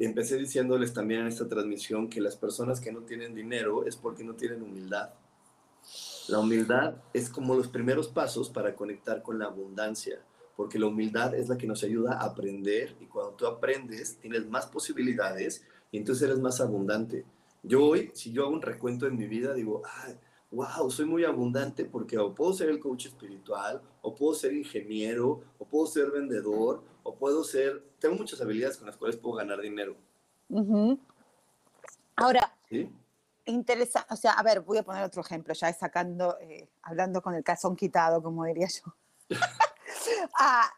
[0.00, 4.24] empecé diciéndoles también en esta transmisión que las personas que no tienen dinero es porque
[4.24, 5.10] no tienen humildad.
[6.28, 10.20] La humildad es como los primeros pasos para conectar con la abundancia
[10.56, 14.46] porque la humildad es la que nos ayuda a aprender y cuando tú aprendes tienes
[14.48, 17.24] más posibilidades y entonces eres más abundante.
[17.62, 20.08] Yo hoy, si yo hago un recuento en mi vida, digo, ah,
[20.50, 25.42] wow, soy muy abundante porque o puedo ser el coach espiritual, o puedo ser ingeniero,
[25.58, 29.60] o puedo ser vendedor, o puedo ser, tengo muchas habilidades con las cuales puedo ganar
[29.60, 29.96] dinero.
[30.48, 30.98] Uh -huh.
[32.16, 32.88] Ahora, ¿Sí?
[33.46, 37.34] interesante, o sea, a ver, voy a poner otro ejemplo, ya sacando, eh, hablando con
[37.34, 38.94] el calzón quitado, como diría yo.
[40.38, 40.70] Ah,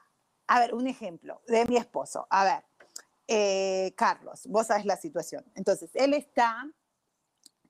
[0.49, 2.27] a ver, un ejemplo de mi esposo.
[2.31, 2.65] A ver,
[3.27, 5.45] eh, Carlos, vos sabes la situación.
[5.55, 6.71] Entonces, él está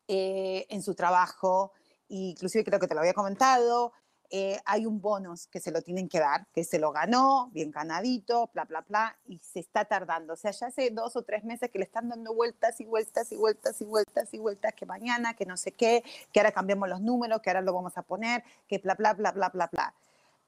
[0.09, 1.73] eh, en su trabajo,
[2.09, 3.93] inclusive creo que te lo había comentado,
[4.31, 7.71] eh, hay un bonus que se lo tienen que dar, que se lo ganó, bien
[7.71, 10.33] ganadito, bla, bla, bla, y se está tardando.
[10.35, 13.31] O sea, ya hace dos o tres meses que le están dando vueltas y vueltas
[13.33, 16.89] y vueltas y vueltas y vueltas, que mañana, que no sé qué, que ahora cambiamos
[16.89, 19.95] los números, que ahora lo vamos a poner, que bla, bla, bla, bla, bla, bla.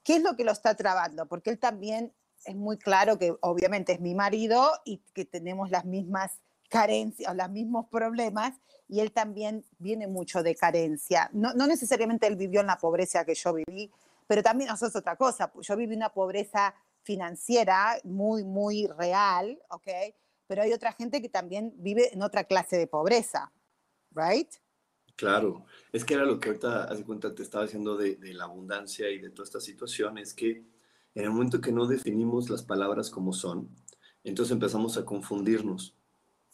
[0.02, 1.26] ¿Qué es lo que lo está trabando?
[1.26, 2.12] Porque él también
[2.44, 7.50] es muy claro que obviamente es mi marido y que tenemos las mismas carencias, los
[7.50, 8.54] mismos problemas,
[8.88, 11.30] y él también viene mucho de carencia.
[11.32, 13.90] No, no necesariamente él vivió en la pobreza que yo viví,
[14.26, 15.50] pero también eso es otra cosa.
[15.60, 19.88] Yo viví una pobreza financiera muy, muy real, ¿ok?
[20.46, 23.50] Pero hay otra gente que también vive en otra clase de pobreza,
[24.12, 24.50] ¿right?
[25.18, 28.44] Claro, es que era lo que ahorita, hace cuenta, te estaba diciendo de, de, la
[28.44, 30.62] abundancia y de toda esta situación, es que
[31.12, 33.68] en el momento que no definimos las palabras como son,
[34.22, 35.96] entonces empezamos a confundirnos.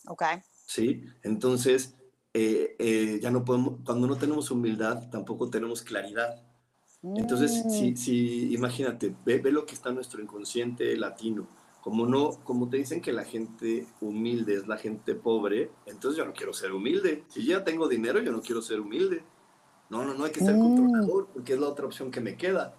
[0.09, 0.23] Ok.
[0.67, 1.05] ¿Sí?
[1.23, 1.95] Entonces,
[2.33, 6.43] eh, eh, ya no podemos, cuando no tenemos humildad, tampoco tenemos claridad.
[7.03, 11.47] Entonces, si, Mm, si, imagínate, ve, ve lo que está en nuestro inconsciente latino.
[11.85, 16.25] Como no, como te dicen que la gente humilde es la gente pobre, entonces yo
[16.25, 17.25] no quiero ser humilde.
[17.29, 19.23] Si ya tengo dinero, yo no quiero ser humilde.
[19.91, 20.61] No, no, no hay que ser Mm.
[20.63, 22.75] controlador, porque es la otra opción que me queda.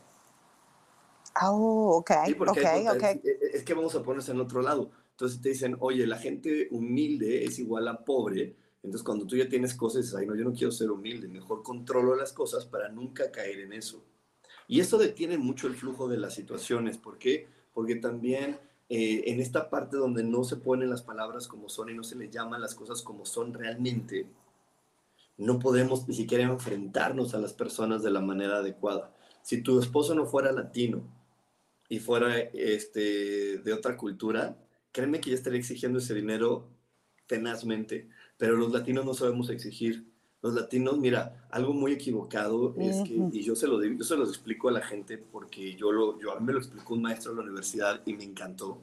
[1.44, 3.22] Oh, ok, Sí, porque hay ok, contra- ok.
[3.24, 4.90] es, es que vamos a ponerse en otro lado.
[5.12, 8.56] Entonces te dicen, oye, la gente humilde es igual a pobre.
[8.82, 11.62] Entonces cuando tú ya tienes cosas, dices, ay, no, yo no quiero ser humilde, mejor
[11.62, 14.04] controlo las cosas para nunca caer en eso.
[14.68, 16.98] Y esto detiene mucho el flujo de las situaciones.
[16.98, 17.48] ¿Por qué?
[17.74, 21.94] Porque también eh, en esta parte donde no se ponen las palabras como son y
[21.94, 24.28] no se le llaman las cosas como son realmente,
[25.38, 29.14] no podemos ni siquiera enfrentarnos a las personas de la manera adecuada.
[29.42, 31.04] Si tu esposo no fuera latino
[31.90, 34.58] y fuera este, de otra cultura,
[34.92, 36.70] créeme que ya estaría exigiendo ese dinero
[37.28, 40.06] tenazmente, pero los latinos no sabemos exigir.
[40.46, 44.30] Los latinos, mira, algo muy equivocado es que, y yo se, lo, yo se los
[44.30, 47.32] explico a la gente porque yo, lo, yo a mí me lo explicó un maestro
[47.32, 48.78] de la universidad y me encantó,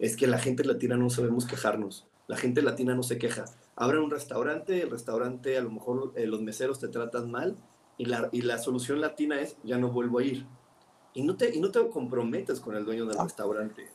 [0.00, 2.08] es que la gente latina no sabemos quejarnos.
[2.26, 3.44] La gente latina no se queja.
[3.76, 7.56] Abren un restaurante, el restaurante a lo mejor eh, los meseros te tratan mal
[7.98, 10.44] y la, y la solución latina es ya no vuelvo a ir.
[11.14, 13.88] Y no te, y no te comprometes con el dueño del restaurante.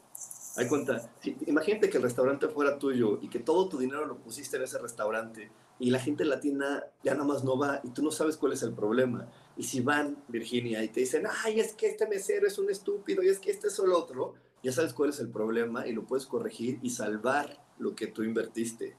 [0.55, 4.15] Hay cuenta, si- imagínate que el restaurante fuera tuyo y que todo tu dinero lo
[4.17, 8.03] pusiste en ese restaurante y la gente latina ya nada más no va y tú
[8.03, 9.27] no sabes cuál es el problema.
[9.57, 13.23] Y si van, Virginia, y te dicen, ay, es que este mesero es un estúpido
[13.23, 16.05] y es que este es el otro, ya sabes cuál es el problema y lo
[16.05, 18.95] puedes corregir y salvar lo que tú invertiste.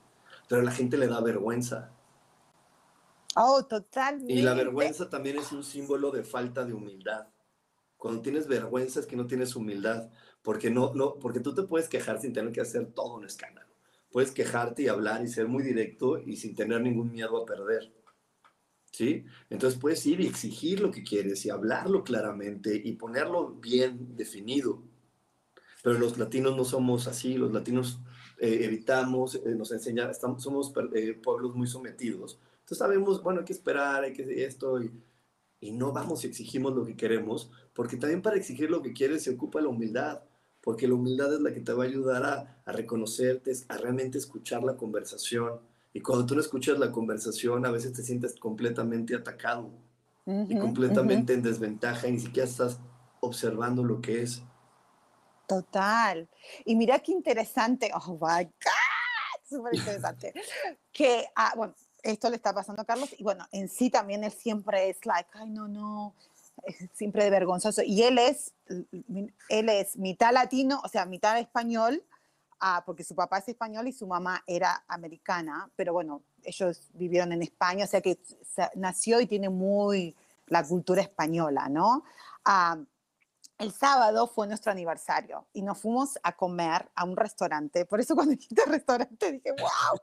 [0.49, 1.93] Pero a la gente le da vergüenza.
[3.37, 4.33] Oh, totalmente.
[4.33, 7.29] Y la vergüenza también es un símbolo de falta de humildad.
[7.97, 10.11] Cuando tienes vergüenza es que no tienes humildad,
[10.43, 13.72] porque no, no, porque tú te puedes quejar sin tener que hacer todo un escándalo.
[14.13, 17.93] Puedes quejarte y hablar y ser muy directo y sin tener ningún miedo a perder.
[18.93, 19.25] ¿Sí?
[19.49, 24.83] Entonces puedes ir y exigir lo que quieres y hablarlo claramente y ponerlo bien definido.
[25.83, 28.01] Pero los latinos no somos así, los latinos
[28.39, 32.39] eh, evitamos, eh, nos enseñan, somos eh, pueblos muy sometidos.
[32.61, 34.93] Entonces sabemos, bueno, hay que esperar, hay que esto, y,
[35.61, 39.23] y no vamos y exigimos lo que queremos, porque también para exigir lo que quieres
[39.23, 40.23] se ocupa la humildad,
[40.63, 44.19] porque la humildad es la que te va a ayudar a, a reconocerte, a realmente
[44.19, 45.61] escuchar la conversación.
[45.93, 49.71] Y cuando tú no escuchas la conversación, a veces te sientes completamente atacado
[50.25, 52.79] y completamente en desventaja y ni siquiera estás
[53.21, 54.43] observando lo que es.
[55.47, 56.29] Total.
[56.65, 60.33] Y mira qué interesante, oh my God, súper interesante,
[60.93, 64.33] que, ah, bueno, esto le está pasando a Carlos y bueno, en sí también él
[64.33, 66.15] siempre es like, ay, no, no,
[66.93, 67.83] siempre vergonzoso.
[67.85, 68.55] Y él es,
[69.49, 72.03] él es mitad latino, o sea, mitad español,
[72.61, 77.33] ah, porque su papá es español y su mamá era americana, pero bueno, ellos vivieron
[77.33, 78.19] en España, o sea que
[78.75, 82.05] nació y tiene muy la cultura española, ¿no?
[82.45, 82.79] Ah,
[83.59, 87.87] el sábado fue nuestro aniversario y nos fuimos a comer a un restaurante.
[87.87, 90.01] Por eso cuando dijiste restaurante dije, wow.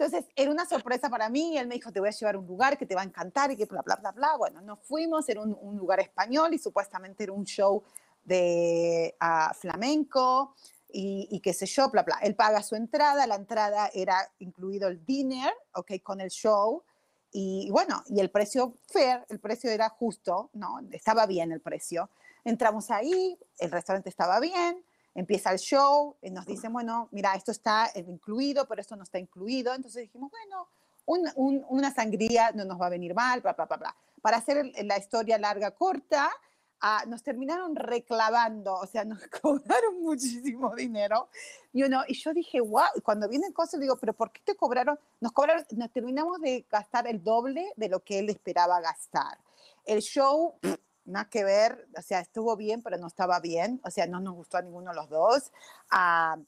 [0.00, 2.38] Entonces era una sorpresa para mí y él me dijo, te voy a llevar a
[2.38, 4.34] un lugar que te va a encantar y que bla, bla, bla, bla.
[4.38, 7.82] Bueno, nos fuimos, era un, un lugar español y supuestamente era un show
[8.24, 10.54] de ah, flamenco
[10.90, 12.18] y, y qué sé yo, bla, bla.
[12.22, 16.82] Él paga su entrada, la entrada era incluido el dinner, ok, con el show.
[17.30, 20.80] Y bueno, y el precio fair, el precio era justo, ¿no?
[20.92, 22.08] Estaba bien el precio.
[22.42, 24.82] Entramos ahí, el restaurante estaba bien,
[25.14, 29.18] empieza el show, y nos dicen, bueno, mira, esto está incluido, pero esto no está
[29.18, 29.74] incluido.
[29.74, 30.68] Entonces dijimos, bueno,
[31.06, 33.96] un- un- una sangría no nos va a venir mal, bla, bla, bla, bla.
[34.22, 36.30] Para hacer la historia larga, corta,
[36.82, 41.28] ah, nos terminaron reclamando, o sea, nos cobraron muchísimo dinero.
[41.72, 44.98] Y, uno, y yo dije, wow, cuando vienen cosas, digo, pero ¿por qué te cobraron?
[45.20, 49.38] Nos cobraron, nos terminamos de gastar el doble de lo que él esperaba gastar.
[49.84, 53.90] El show, pff, nada que ver, o sea, estuvo bien, pero no estaba bien, o
[53.90, 55.52] sea, no nos gustó a ninguno de los dos.
[55.90, 56.38] Ah,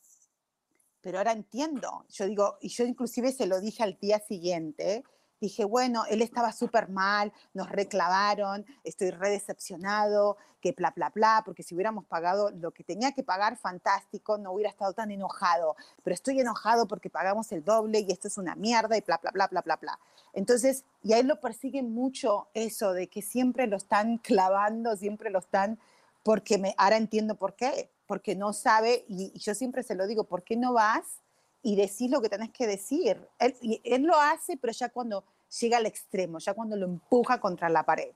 [1.00, 2.06] pero ahora entiendo.
[2.08, 5.04] Yo digo, y yo inclusive se lo dije al día siguiente,
[5.42, 11.42] dije, bueno, él estaba súper mal, nos reclamaron, estoy re decepcionado, que bla, bla, bla,
[11.44, 15.74] porque si hubiéramos pagado lo que tenía que pagar, fantástico, no hubiera estado tan enojado,
[16.04, 19.48] pero estoy enojado porque pagamos el doble y esto es una mierda y bla, bla,
[19.48, 19.98] bla, bla, bla.
[20.32, 25.28] Entonces, y a él lo persigue mucho eso de que siempre lo están clavando, siempre
[25.28, 25.80] lo están,
[26.22, 30.22] porque me, ahora entiendo por qué, porque no sabe, y yo siempre se lo digo,
[30.22, 31.21] ¿por qué no vas
[31.62, 33.18] y decís lo que tenés que decir?
[33.38, 35.24] Él, y él lo hace, pero ya cuando
[35.60, 38.12] llega al extremo, ya cuando lo empuja contra la pared.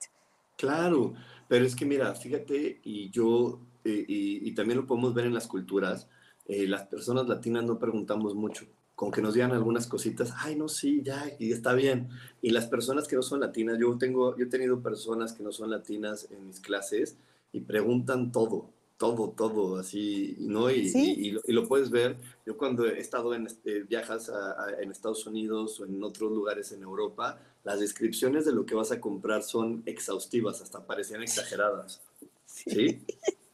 [0.57, 1.14] Claro,
[1.49, 5.47] pero es que mira, fíjate, y yo, eh, y, también lo podemos ver en las
[5.47, 6.09] culturas,
[6.47, 10.68] eh, las personas latinas no preguntamos mucho, con que nos digan algunas cositas, ay, no,
[10.68, 12.09] sí, ya, y está bien.
[12.40, 15.53] Y las personas que no son latinas, yo tengo, yo he tenido personas que no
[15.53, 17.18] son latinas en mis clases
[17.53, 20.70] y preguntan todo, todo, todo, así, ¿no?
[20.70, 22.16] Y, y, lo, puedes ver,
[22.47, 24.32] yo cuando he estado en, este, viajas
[24.80, 28.92] en Estados Unidos o en otros lugares en Europa, las descripciones de lo que vas
[28.92, 32.01] a comprar son exhaustivas, hasta parecían exageradas,
[32.47, 33.03] ¿sí?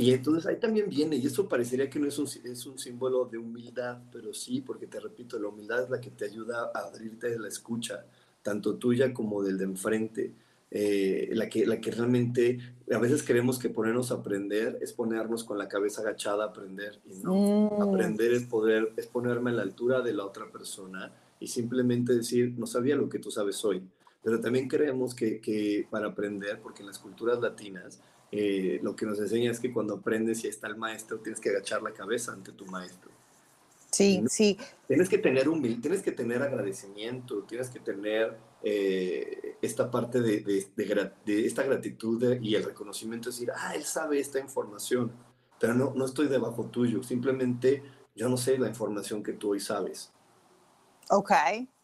[0.00, 3.24] Y entonces ahí también viene, y eso parecería que no es un, es un símbolo
[3.24, 6.86] de humildad, pero sí, porque te repito, la humildad es la que te ayuda a
[6.86, 8.06] abrirte de la escucha,
[8.40, 10.32] tanto tuya como del de enfrente
[10.70, 12.58] eh, la, que, la que realmente
[12.92, 17.00] a veces creemos que ponernos a aprender es ponernos con la cabeza agachada a aprender
[17.06, 17.70] y no.
[17.78, 17.82] Mm.
[17.82, 22.54] Aprender es poder, es ponerme a la altura de la otra persona y simplemente decir,
[22.58, 23.82] no sabía lo que tú sabes hoy.
[24.22, 28.00] Pero también creemos que, que para aprender, porque en las culturas latinas,
[28.30, 31.50] eh, lo que nos enseña es que cuando aprendes y está el maestro, tienes que
[31.50, 33.10] agachar la cabeza ante tu maestro.
[33.90, 34.58] Sí, sí.
[34.86, 40.40] Tienes que tener humildad, tienes que tener agradecimiento, tienes que tener eh, esta parte de,
[40.40, 45.12] de, esta gratitud y el reconocimiento, decir, ah, él sabe esta información,
[45.58, 47.82] pero no, no estoy debajo tuyo, simplemente
[48.14, 50.12] yo no sé la información que tú hoy sabes.
[51.10, 51.32] Ok,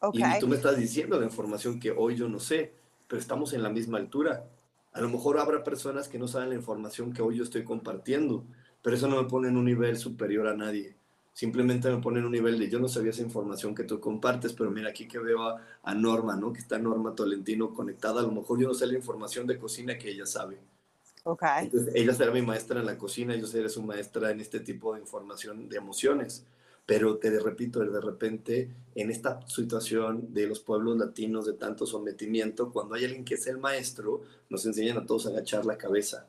[0.00, 0.16] ok.
[0.16, 2.74] Y tú me estás diciendo la información que hoy yo no sé,
[3.09, 4.46] pero estamos en la misma altura.
[4.92, 8.44] A lo mejor habrá personas que no saben la información que hoy yo estoy compartiendo,
[8.82, 10.96] pero eso no me pone en un nivel superior a nadie
[11.35, 14.70] simplemente me ponen un nivel de yo no sabía esa información que tú compartes, pero
[14.70, 16.53] mira aquí que veo a, Norma, ¿no?
[16.53, 19.99] Que está Norma Tolentino conectada, a lo mejor yo no sé la información de cocina
[19.99, 20.59] que ella sabe.
[21.24, 21.43] Ok.
[21.59, 24.95] Entonces, ella será mi maestra en la cocina, yo seré su maestra en este tipo
[24.95, 26.47] de información de emociones.
[26.87, 32.70] Pero te repito, de repente, en esta situación de los pueblos latinos de tanto sometimiento,
[32.70, 36.26] cuando hay alguien que es el maestro, nos enseñan a todos a agachar la cabeza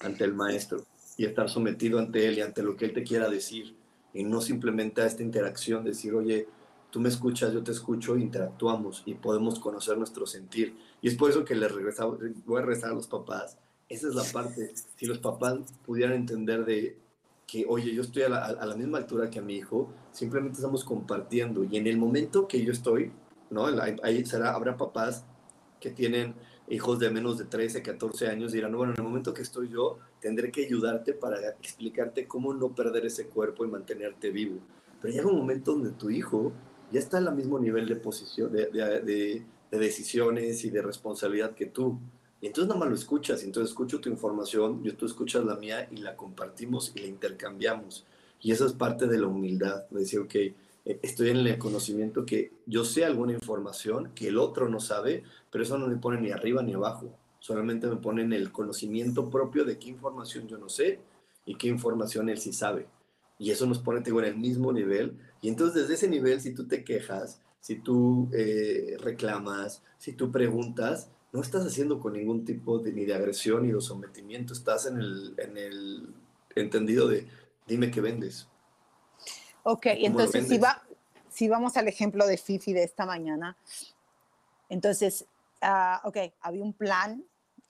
[0.00, 0.84] ante el maestro
[1.18, 3.76] y estar sometido ante él y ante lo que él te quiera decir
[4.14, 6.48] y no simplemente a esta interacción, decir, oye,
[6.90, 10.76] tú me escuchas, yo te escucho, interactuamos y podemos conocer nuestro sentir.
[11.02, 13.58] Y es por eso que le regresa, voy a regresar a los papás.
[13.88, 16.96] Esa es la parte, si los papás pudieran entender de
[17.46, 20.56] que, oye, yo estoy a la, a la misma altura que a mi hijo, simplemente
[20.56, 21.64] estamos compartiendo.
[21.64, 23.10] Y en el momento que yo estoy,
[23.50, 23.66] ¿no?
[24.02, 25.24] Ahí será, habrá papás
[25.80, 26.34] que tienen
[26.70, 29.98] hijos de menos de 13, 14 años dirán, bueno, en el momento que estoy yo,
[30.20, 34.58] tendré que ayudarte para explicarte cómo no perder ese cuerpo y mantenerte vivo.
[35.00, 36.52] Pero llega un momento donde tu hijo
[36.90, 41.98] ya está al mismo nivel de posición, de, de, decisiones y de responsabilidad que tú.
[42.40, 45.88] Y entonces nada más lo escuchas, entonces escucho tu información, yo tú escuchas la mía
[45.90, 48.06] y la compartimos y la intercambiamos.
[48.40, 50.34] Y eso es parte de la humildad, de decir, ok,
[51.02, 55.64] estoy en el conocimiento que yo sé alguna información que el otro no sabe, pero
[55.64, 59.64] eso no me pone ni arriba ni abajo, solamente me pone en el conocimiento propio
[59.64, 61.00] de qué información yo no sé
[61.44, 62.86] y qué información él sí sabe.
[63.38, 65.16] Y eso nos pone en el mismo nivel.
[65.40, 70.32] Y entonces desde ese nivel, si tú te quejas, si tú eh, reclamas, si tú
[70.32, 74.86] preguntas, no estás haciendo con ningún tipo de, ni de agresión ni de sometimiento, estás
[74.86, 76.14] en el, en el
[76.56, 77.26] entendido de
[77.66, 78.48] dime qué vendes.
[79.70, 80.82] Ok, entonces si, va,
[81.28, 83.54] si vamos al ejemplo de Fifi de esta mañana,
[84.70, 85.26] entonces,
[85.60, 87.22] uh, ok, había un plan,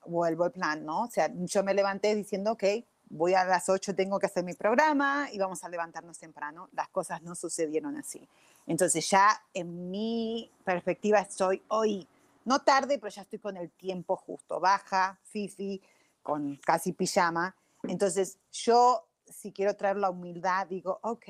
[0.06, 1.02] vuelvo al plan, ¿no?
[1.02, 2.62] O sea, yo me levanté diciendo, ok,
[3.10, 6.68] voy a las 8, tengo que hacer mi programa y vamos a levantarnos temprano.
[6.72, 8.28] Las cosas no sucedieron así.
[8.68, 12.06] Entonces ya en mi perspectiva estoy hoy,
[12.44, 14.60] no tarde, pero ya estoy con el tiempo justo.
[14.60, 15.82] Baja, Fifi,
[16.22, 17.56] con casi pijama.
[17.82, 21.26] Entonces yo, si quiero traer la humildad, digo, ok,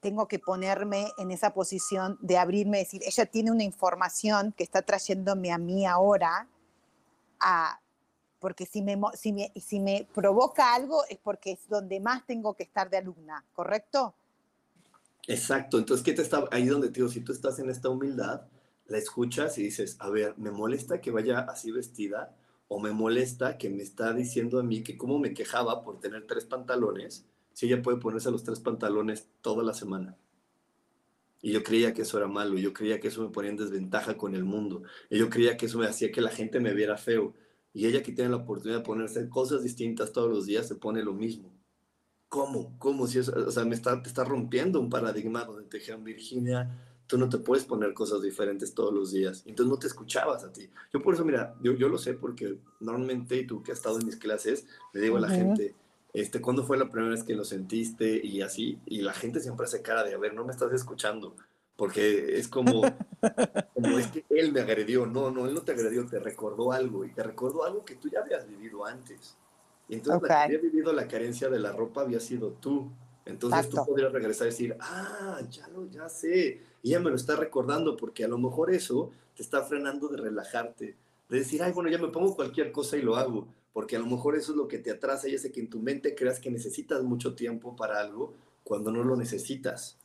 [0.00, 4.82] tengo que ponerme en esa posición de abrirme, decir, ella tiene una información que está
[4.82, 6.48] trayéndome a mí ahora,
[7.38, 7.80] a,
[8.38, 12.54] porque si me, si, me, si me provoca algo es porque es donde más tengo
[12.54, 14.14] que estar de alumna, ¿correcto?
[15.26, 18.42] Exacto, entonces, ¿qué te está ahí donde te digo, si tú estás en esta humildad,
[18.86, 22.34] la escuchas y dices, a ver, ¿me molesta que vaya así vestida?
[22.68, 26.26] ¿O me molesta que me está diciendo a mí que cómo me quejaba por tener
[26.26, 27.24] tres pantalones?
[27.60, 30.16] Si ella puede ponerse los tres pantalones toda la semana.
[31.42, 34.16] Y yo creía que eso era malo, yo creía que eso me ponía en desventaja
[34.16, 36.96] con el mundo, y yo creía que eso me hacía que la gente me viera
[36.96, 37.34] feo.
[37.74, 41.02] Y ella que tiene la oportunidad de ponerse cosas distintas todos los días, se pone
[41.02, 41.52] lo mismo.
[42.30, 42.78] ¿Cómo?
[42.78, 43.06] ¿Cómo?
[43.06, 46.80] Si eso, o sea, me está, te está rompiendo un paradigma donde te dijeron, Virginia,
[47.06, 49.42] tú no te puedes poner cosas diferentes todos los días.
[49.44, 50.70] Entonces no te escuchabas a ti.
[50.94, 54.00] Yo por eso, mira, yo, yo lo sé porque normalmente, y tú que has estado
[54.00, 55.74] en mis clases, le digo a la gente,
[56.12, 58.20] este, ¿cuándo fue la primera vez que lo sentiste?
[58.24, 61.36] Y así, y la gente siempre hace cara de, a ver, no me estás escuchando,
[61.76, 62.82] porque es como,
[63.74, 65.06] Como es que él me agredió.
[65.06, 68.08] No, no, él no te agredió, te recordó algo y te recordó algo que tú
[68.08, 69.36] ya habías vivido antes.
[69.88, 72.90] Y entonces la que había vivido la carencia de la ropa había sido tú.
[73.26, 76.62] Entonces tú podrías regresar y decir, ah, ya lo, ya sé.
[76.82, 80.16] Y ella me lo está recordando porque a lo mejor eso te está frenando de
[80.16, 80.96] relajarte,
[81.28, 83.46] de decir, ay, bueno, ya me pongo cualquier cosa y lo hago.
[83.72, 85.80] Porque a lo mejor eso es lo que te atrasa y hace que en tu
[85.80, 89.98] mente creas que necesitas mucho tiempo para algo cuando no lo necesitas.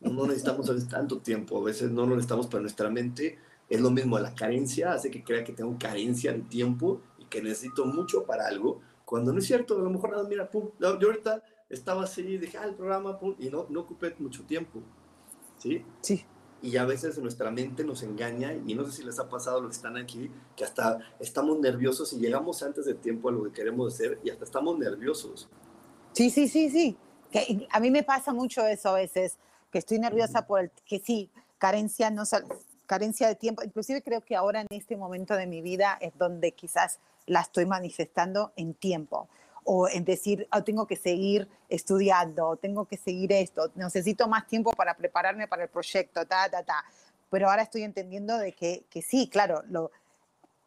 [0.00, 3.38] No necesitamos a veces tanto tiempo, a veces no lo necesitamos para nuestra mente.
[3.68, 7.42] Es lo mismo, la carencia hace que crea que tengo carencia de tiempo y que
[7.42, 8.80] necesito mucho para algo,
[9.12, 12.74] cuando no es cierto, a lo mejor mira, yo ahorita estaba así, dije, ah, el
[12.74, 14.80] programa, y no, no ocupé mucho tiempo,
[15.58, 15.84] ¿sí?
[16.00, 16.24] Sí.
[16.62, 19.60] Y a veces nuestra mente nos engaña, y no sé si les ha pasado a
[19.60, 23.44] los que están aquí, que hasta estamos nerviosos y llegamos antes de tiempo a lo
[23.44, 25.48] que queremos hacer y hasta estamos nerviosos.
[26.12, 26.96] Sí, sí, sí, sí.
[27.30, 29.38] Que a mí me pasa mucho eso a veces
[29.70, 32.22] que estoy nerviosa por el que sí, carencia, no,
[32.86, 33.64] carencia de tiempo.
[33.64, 37.66] Inclusive creo que ahora en este momento de mi vida es donde quizás la estoy
[37.66, 39.28] manifestando en tiempo
[39.64, 44.72] o en decir, oh, tengo que seguir estudiando, tengo que seguir esto, necesito más tiempo
[44.72, 46.84] para prepararme para el proyecto, ta, ta, ta.
[47.30, 49.90] Pero ahora estoy entendiendo de que, que sí, claro, lo,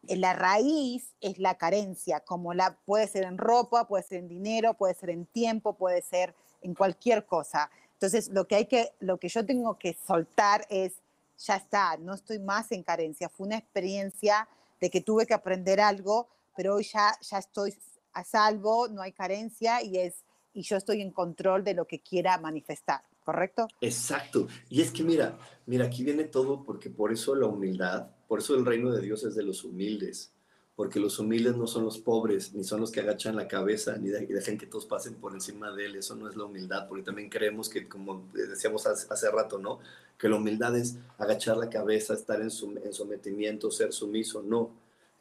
[0.08, 4.74] la raíz es la carencia, como la puede ser en ropa, puede ser en dinero,
[4.76, 7.70] puede ser en tiempo, puede ser en cualquier cosa.
[7.94, 10.94] Entonces, lo que hay que, lo que yo tengo que soltar es,
[11.38, 13.30] ya está, no estoy más en carencia.
[13.30, 14.48] Fue una experiencia
[14.80, 17.76] de que tuve que aprender algo, pero hoy ya, ya estoy
[18.16, 22.00] a salvo, no hay carencia y es y yo estoy en control de lo que
[22.00, 23.68] quiera manifestar, ¿correcto?
[23.82, 24.48] Exacto.
[24.70, 28.56] Y es que mira, mira, aquí viene todo porque por eso la humildad, por eso
[28.56, 30.32] el reino de Dios es de los humildes
[30.76, 34.10] porque los humildes no son los pobres, ni son los que agachan la cabeza, ni
[34.10, 35.96] dejan que todos pasen por encima de él.
[35.96, 39.80] Eso no es la humildad, porque también creemos que, como decíamos hace, rato, ¿no?
[40.18, 42.50] Que la humildad es agachar la cabeza, estar en,
[42.84, 44.44] en sometimiento, ser sumiso.
[44.44, 44.72] No,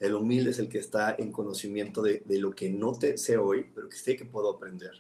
[0.01, 3.71] el humilde es el que está en conocimiento de, lo que no te sé hoy,
[3.75, 4.93] pero que sé que puedo aprender.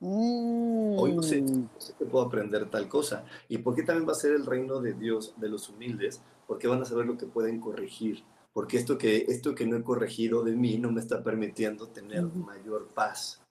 [0.00, 3.24] Hoy no sé, no sé, que puedo aprender tal cosa.
[3.48, 6.20] ¿Y por qué también va a ser el reino de Dios de los humildes?
[6.46, 8.22] Porque van a saber lo que pueden corregir
[8.56, 12.22] porque esto que, esto que no he corregido de mí no me está permitiendo tener
[12.22, 13.42] mayor paz.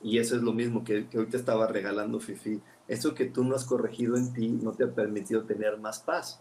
[0.00, 2.62] Y eso es lo mismo que, que hoy te estaba regalando Fifi.
[2.86, 6.40] Eso que tú no has corregido en ti no te ha permitido tener más paz.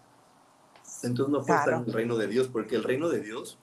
[1.03, 3.59] Entonces no puedes estar en el reino de Dios, porque el reino de Dios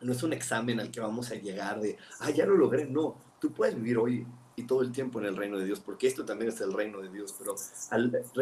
[0.00, 2.86] no es un examen al que vamos a llegar de, ah, ya lo logré.
[2.86, 4.26] No, tú puedes vivir hoy
[4.56, 7.00] y todo el tiempo en el reino de Dios, porque esto también es el reino
[7.00, 7.34] de Dios.
[7.38, 7.54] Pero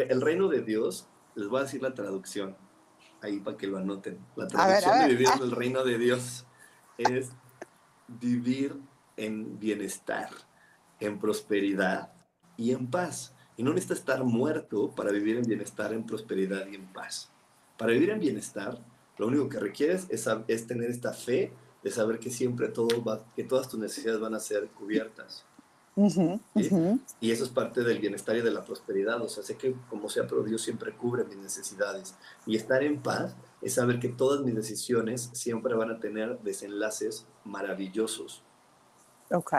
[0.09, 2.57] el reino de Dios, les voy a decir la traducción,
[3.23, 4.19] ahí para que lo anoten.
[4.37, 6.45] La traducción de vivir en el reino de Dios
[6.99, 7.31] es
[8.09, 8.77] vivir
[9.17, 10.29] en bienestar,
[11.01, 12.13] en prosperidad
[12.57, 13.35] y en paz.
[13.57, 17.32] Y no necesita estar muerto para vivir en bienestar, en prosperidad y en paz.
[17.83, 18.79] Para vivir en bienestar,
[19.19, 21.53] lo único que requieres es, es tener esta fe
[21.83, 25.45] de saber que siempre todo va, que todas tus necesidades van a ser cubiertas.
[27.21, 29.21] Y eso es parte del bienestar y de la prosperidad.
[29.21, 32.15] O sea, sé que como sea, pero Dios siempre cubre mis necesidades.
[32.47, 37.27] Y estar en paz es saber que todas mis decisiones siempre van a tener desenlaces
[37.45, 38.45] maravillosos.
[39.33, 39.55] Ok.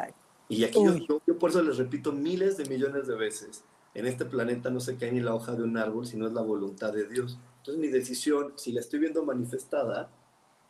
[0.48, 4.24] Y aquí yo, yo, por eso les repito miles de millones de veces, en este
[4.24, 7.06] planeta no se cae ni la hoja de un árbol, sino es la voluntad de
[7.06, 7.38] Dios.
[7.64, 10.12] Entonces mi decisión, si la estoy viendo manifestada,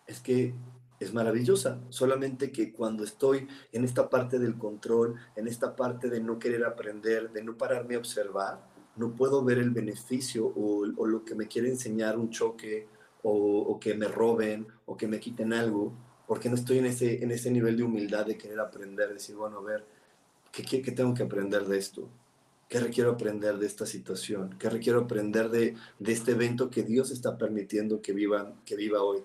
[0.05, 0.53] es que
[0.99, 6.21] es maravillosa, solamente que cuando estoy en esta parte del control, en esta parte de
[6.21, 8.63] no querer aprender, de no pararme a observar,
[8.95, 12.87] no puedo ver el beneficio o, lo que me quiere enseñar un choque
[13.23, 15.93] o, que me roben o que me quiten algo,
[16.27, 19.57] porque no estoy en ese, en ese nivel de humildad de querer aprender, decir, bueno,
[19.57, 19.83] a ver,
[20.51, 22.07] ¿qué, qué, qué tengo que aprender de esto?
[22.73, 24.57] ¿Qué requiero aprender de esta situación?
[24.57, 29.03] ¿Qué requiero aprender de, de este evento que Dios está permitiendo que viva, que viva
[29.03, 29.23] hoy?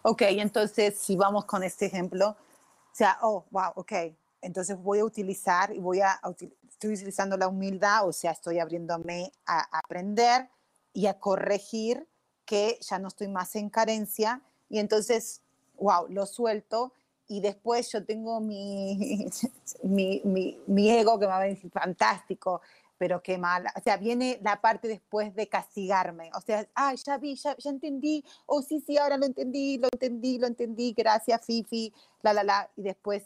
[0.00, 3.92] Ok, entonces si vamos con este ejemplo, o sea, oh, wow, ok,
[4.40, 6.18] entonces voy a utilizar y voy a,
[6.66, 10.48] estoy utilizando la humildad, o sea, estoy abriéndome a aprender
[10.94, 12.08] y a corregir
[12.46, 15.42] que ya no estoy más en carencia y entonces,
[15.76, 16.94] wow, lo suelto
[17.30, 19.28] y después yo tengo mi,
[19.84, 22.60] mi, mi, mi ego que me va a decir fantástico,
[22.98, 23.66] pero qué mal.
[23.76, 26.32] O sea, viene la parte después de castigarme.
[26.34, 28.24] O sea, ah, ya vi, ya, ya entendí.
[28.46, 30.92] Oh, sí, sí, ahora lo entendí, lo entendí, lo entendí.
[30.92, 31.94] Gracias, Fifi.
[32.22, 32.68] La, la, la.
[32.76, 33.22] Y después,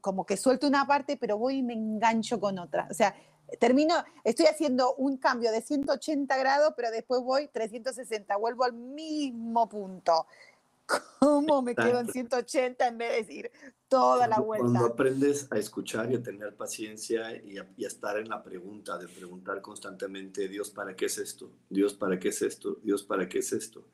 [0.00, 2.88] como que suelto una parte, pero voy y me engancho con otra.
[2.90, 3.14] O sea,
[3.58, 3.94] termino,
[4.24, 10.26] estoy haciendo un cambio de 180 grados, pero después voy 360, vuelvo al mismo punto.
[11.20, 13.50] ¿Cómo me quedo en 180 en vez de decir
[13.88, 14.66] toda la vuelta?
[14.66, 18.42] Cuando aprendes a escuchar y a tener paciencia y a, y a, estar en la
[18.42, 21.50] pregunta, de preguntar constantemente, Dios, ¿para qué es esto?
[21.68, 22.78] Dios, ¿para qué es esto?
[22.82, 23.84] Dios, ¿para qué es esto?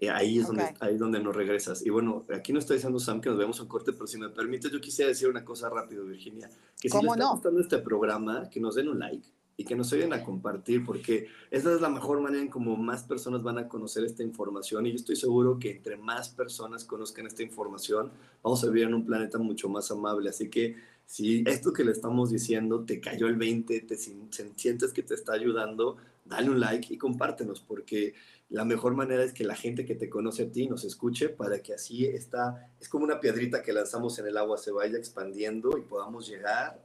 [0.00, 0.76] Eh, ahí, es donde, okay.
[0.80, 1.84] ahí es donde nos regresas.
[1.84, 4.28] Y bueno, aquí no está diciendo Sam que nos vemos en corte, pero si me
[4.28, 6.48] permite, yo quisiera decir una cosa rápido, Virginia.
[6.80, 7.32] Que si ¿Cómo les está no?
[7.32, 9.28] gustando este programa, que nos den un like
[9.60, 13.02] y que nos ayuden a compartir, porque esa es la mejor manera en cómo más
[13.02, 14.86] personas van a conocer esta información.
[14.86, 18.94] Y yo estoy seguro que entre más personas conozcan esta información, vamos a vivir en
[18.94, 20.30] un planeta mucho más amable.
[20.30, 25.02] Así que si esto que le estamos diciendo te cayó el 20, te sientes que
[25.02, 28.14] te está ayudando, dale un like y compártenos, porque
[28.50, 31.60] la mejor manera es que la gente que te conoce a ti nos escuche para
[31.62, 35.76] que así está, es como una piedrita que lanzamos en el agua, se vaya expandiendo
[35.76, 36.80] y podamos llegar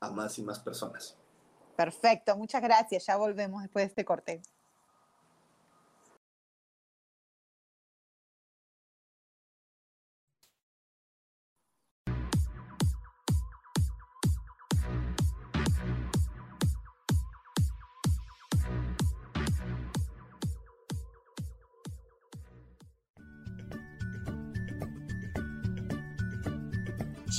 [0.00, 1.16] a más y más personas.
[1.78, 3.06] Perfecto, muchas gracias.
[3.06, 4.42] Ya volvemos después de este corte.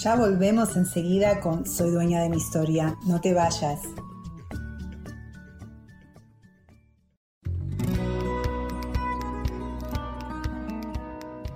[0.02, 2.96] Ya volvemos enseguida con Soy dueña de mi historia.
[3.06, 3.82] No te vayas.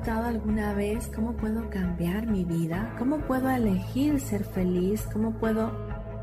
[0.00, 2.94] Preguntado alguna vez cómo puedo cambiar mi vida?
[2.98, 5.06] ¿Cómo puedo elegir ser feliz?
[5.12, 5.72] ¿Cómo puedo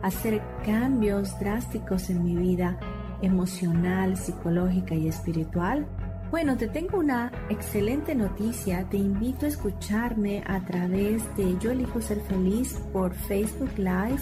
[0.01, 2.80] hacer cambios drásticos en mi vida
[3.21, 5.86] emocional, psicológica y espiritual?
[6.32, 8.84] Bueno, te tengo una excelente noticia.
[8.89, 14.21] Te invito a escucharme a través de Yo elijo ser feliz por Facebook Live,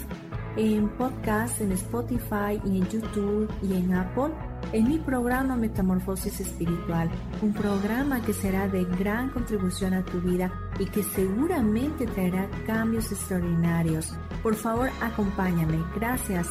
[0.57, 4.33] en podcast, en Spotify y en YouTube y en Apple,
[4.71, 7.09] en mi programa Metamorfosis Espiritual,
[7.41, 13.11] un programa que será de gran contribución a tu vida y que seguramente traerá cambios
[13.11, 14.13] extraordinarios.
[14.41, 15.83] Por favor, acompáñame.
[15.95, 16.47] Gracias.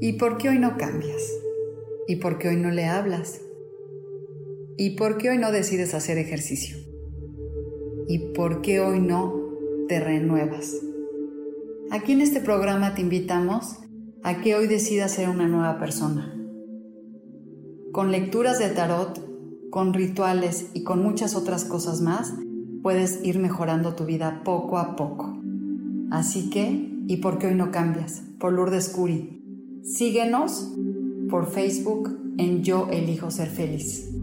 [0.00, 1.22] ¿Y por qué hoy no cambias?
[2.06, 3.40] ¿Y por qué hoy no le hablas?
[4.76, 6.76] ¿Y por qué hoy no decides hacer ejercicio?
[8.08, 9.32] ¿Y por qué hoy no
[9.86, 10.74] te renuevas?
[11.92, 13.76] Aquí en este programa te invitamos
[14.24, 16.34] a que hoy decidas ser una nueva persona.
[17.92, 22.34] Con lecturas de tarot, con rituales y con muchas otras cosas más,
[22.82, 25.38] puedes ir mejorando tu vida poco a poco.
[26.10, 28.22] Así que, ¿y por qué hoy no cambias?
[28.40, 29.40] Por Lourdes Curi.
[29.84, 30.74] Síguenos
[31.30, 34.13] por Facebook en Yo Elijo Ser Feliz.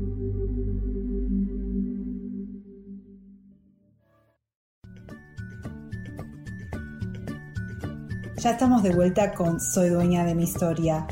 [8.42, 11.06] Ya estamos de vuelta con Soy dueña de mi historia.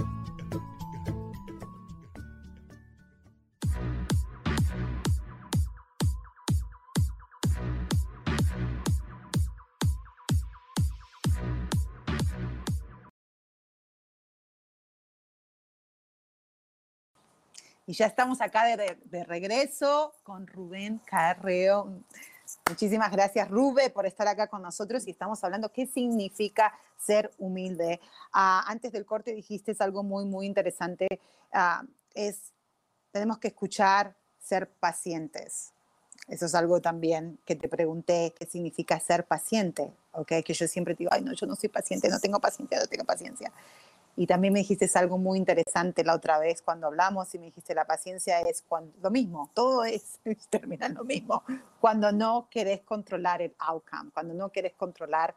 [17.86, 22.04] Y ya estamos acá de, de, regreso con Rubén Carreo.
[22.70, 28.00] Muchísimas gracias, Rube, por estar acá con nosotros y estamos hablando qué significa ser humilde.
[28.32, 31.20] Uh, antes del corte dijiste algo muy, muy interesante.
[31.52, 32.54] Uh, es,
[33.12, 35.74] tenemos que escuchar, ser pacientes.
[36.28, 40.34] Eso es algo también que te pregunté, qué significa ser paciente, ¿ok?
[40.46, 43.04] Que yo siempre digo, ay, no, yo no soy paciente, no tengo paciencia, no tengo
[43.04, 43.52] paciencia.
[44.20, 47.74] Y también me dijiste algo muy interesante la otra vez cuando hablamos y me dijiste
[47.74, 51.42] la paciencia es cuando, lo mismo, todo es, termina lo mismo.
[51.80, 55.34] Cuando no querés controlar el outcome, cuando no querés controlar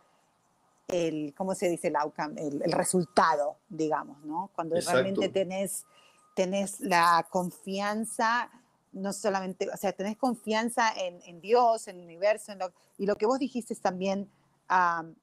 [0.89, 2.35] el, ¿cómo se dice el outcome?
[2.43, 4.51] El, el resultado, digamos, ¿no?
[4.53, 5.01] Cuando Exacto.
[5.01, 5.85] realmente tenés,
[6.35, 8.51] tenés la confianza,
[8.91, 13.07] no solamente, o sea, tenés confianza en, en Dios, en el universo, en lo, y
[13.07, 14.28] lo que vos dijiste también,
[14.68, 15.14] um,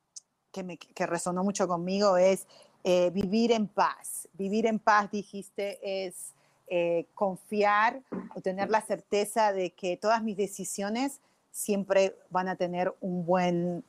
[0.54, 2.48] que, me, que resonó mucho conmigo, es
[2.84, 4.28] eh, vivir en paz.
[4.34, 6.34] Vivir en paz, dijiste, es
[6.68, 8.02] eh, confiar
[8.36, 11.20] o tener la certeza de que todas mis decisiones
[11.52, 13.84] siempre van a tener un buen...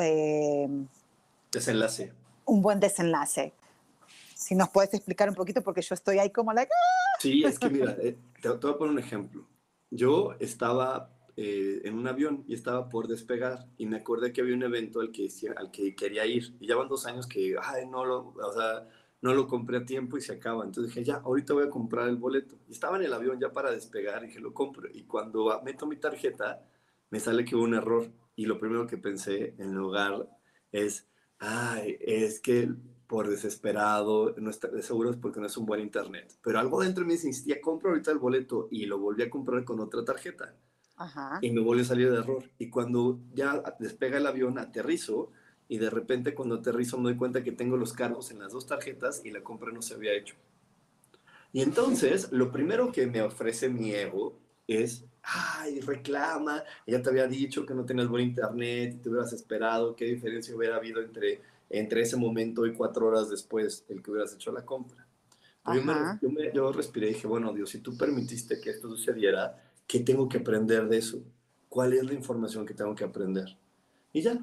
[0.00, 0.68] Eh,
[1.52, 2.12] desenlace.
[2.44, 3.52] un buen desenlace.
[4.34, 6.66] Si nos puedes explicar un poquito, porque yo estoy ahí como la...
[7.18, 9.46] Sí, es que mira, te, te, voy a poner un ejemplo.
[9.90, 14.54] Yo estaba eh, en un avión y estaba por despegar y me acordé que había
[14.54, 17.86] un evento al que, al que quería ir y ya van dos años que, ay,
[17.86, 18.88] no lo, o sea,
[19.22, 20.64] no lo compré a tiempo y se acaba.
[20.64, 22.56] Entonces dije, ya, ahorita voy a comprar el boleto.
[22.68, 24.88] Y estaba en el avión ya para despegar y dije, lo compro.
[24.92, 26.64] Y cuando meto mi tarjeta,
[27.10, 28.10] me sale que hubo un error.
[28.36, 30.28] Y lo primero que pensé en lugar
[30.72, 31.06] es,
[31.38, 32.68] ay, es que
[33.06, 36.38] por desesperado, no está, seguro es porque no es un buen internet.
[36.42, 39.64] Pero algo dentro de mí insistía, compro ahorita el boleto y lo volví a comprar
[39.64, 40.54] con otra tarjeta.
[41.00, 41.38] Ajá.
[41.40, 42.44] Y me volvió a salir de error.
[42.58, 45.32] Y cuando ya despega el avión, aterrizo
[45.66, 48.66] y de repente cuando aterrizo me doy cuenta que tengo los cargos en las dos
[48.66, 50.34] tarjetas y la compra no se había hecho.
[51.52, 57.26] Y entonces, lo primero que me ofrece mi ego es, ay, reclama, ya te había
[57.26, 61.40] dicho que no tenías buen internet, y te hubieras esperado, qué diferencia hubiera habido entre,
[61.70, 65.06] entre ese momento y cuatro horas después el que hubieras hecho la compra.
[65.72, 69.98] Yo, me, yo respiré y dije, bueno, Dios, si tú permitiste que esto sucediera, ¿qué
[69.98, 71.20] tengo que aprender de eso?
[71.68, 73.58] ¿Cuál es la información que tengo que aprender?
[74.12, 74.38] Y ya,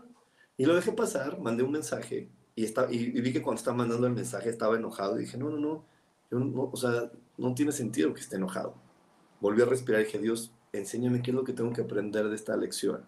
[0.57, 4.07] y lo dejé pasar, mandé un mensaje y, está, y, vi que cuando estaba mandando
[4.07, 5.85] el mensaje estaba enojado y dije, no, no, no,
[6.29, 8.75] yo no, o sea, no tiene sentido que esté enojado.
[9.39, 12.35] Volví a respirar y dije, Dios, enséñame qué es lo que tengo que aprender de
[12.35, 13.05] esta lección.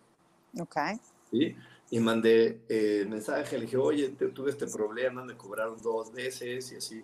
[0.57, 0.77] Ok.
[1.31, 1.57] ¿Sí?
[1.89, 6.75] Y mandé eh, mensaje, le dije, oye, tuve este problema, me cobraron dos veces y
[6.77, 7.03] así.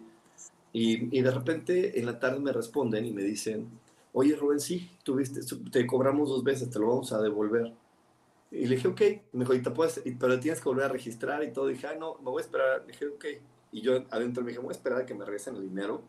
[0.71, 3.69] Y, y, de repente en la tarde me responden y me dicen,
[4.17, 7.73] oye Rubén, sí, tuviste, te cobramos dos veces, te lo vamos a devolver.
[8.49, 9.01] Y le dije, ok.
[9.33, 11.69] Me dijo, ¿y te puedes, pero tienes que volver a registrar y todo.
[11.69, 12.81] Y dije, ah, no, me voy a esperar.
[12.81, 13.25] Le dije, ok.
[13.73, 16.01] Y yo adentro me dije, voy a esperar a que me regresen el dinero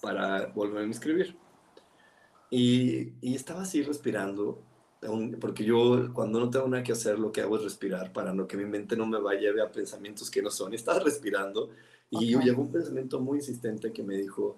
[0.00, 1.36] para volver a inscribir.
[2.50, 4.62] Y, y estaba así respirando,
[5.40, 8.46] porque yo cuando no tengo nada que hacer, lo que hago es respirar para no
[8.46, 10.72] que mi mente no me vaya a pensamientos que no son.
[10.72, 11.68] Y estaba respirando
[12.08, 14.56] y llegó un pensamiento muy insistente que me dijo,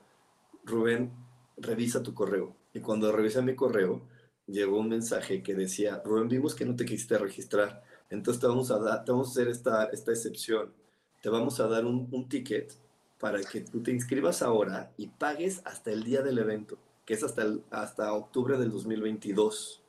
[0.64, 1.10] Rubén,
[1.56, 2.56] revisa tu correo.
[2.74, 4.02] Y cuando revisé mi correo,
[4.46, 8.70] llegó un mensaje que decía, Rubén, vimos que no te quisiste registrar, entonces te vamos
[8.70, 10.72] a, dar, te vamos a hacer esta, esta excepción,
[11.22, 12.72] te vamos a dar un, un ticket
[13.18, 17.22] para que tú te inscribas ahora y pagues hasta el día del evento, que es
[17.22, 19.82] hasta, el, hasta octubre del 2022.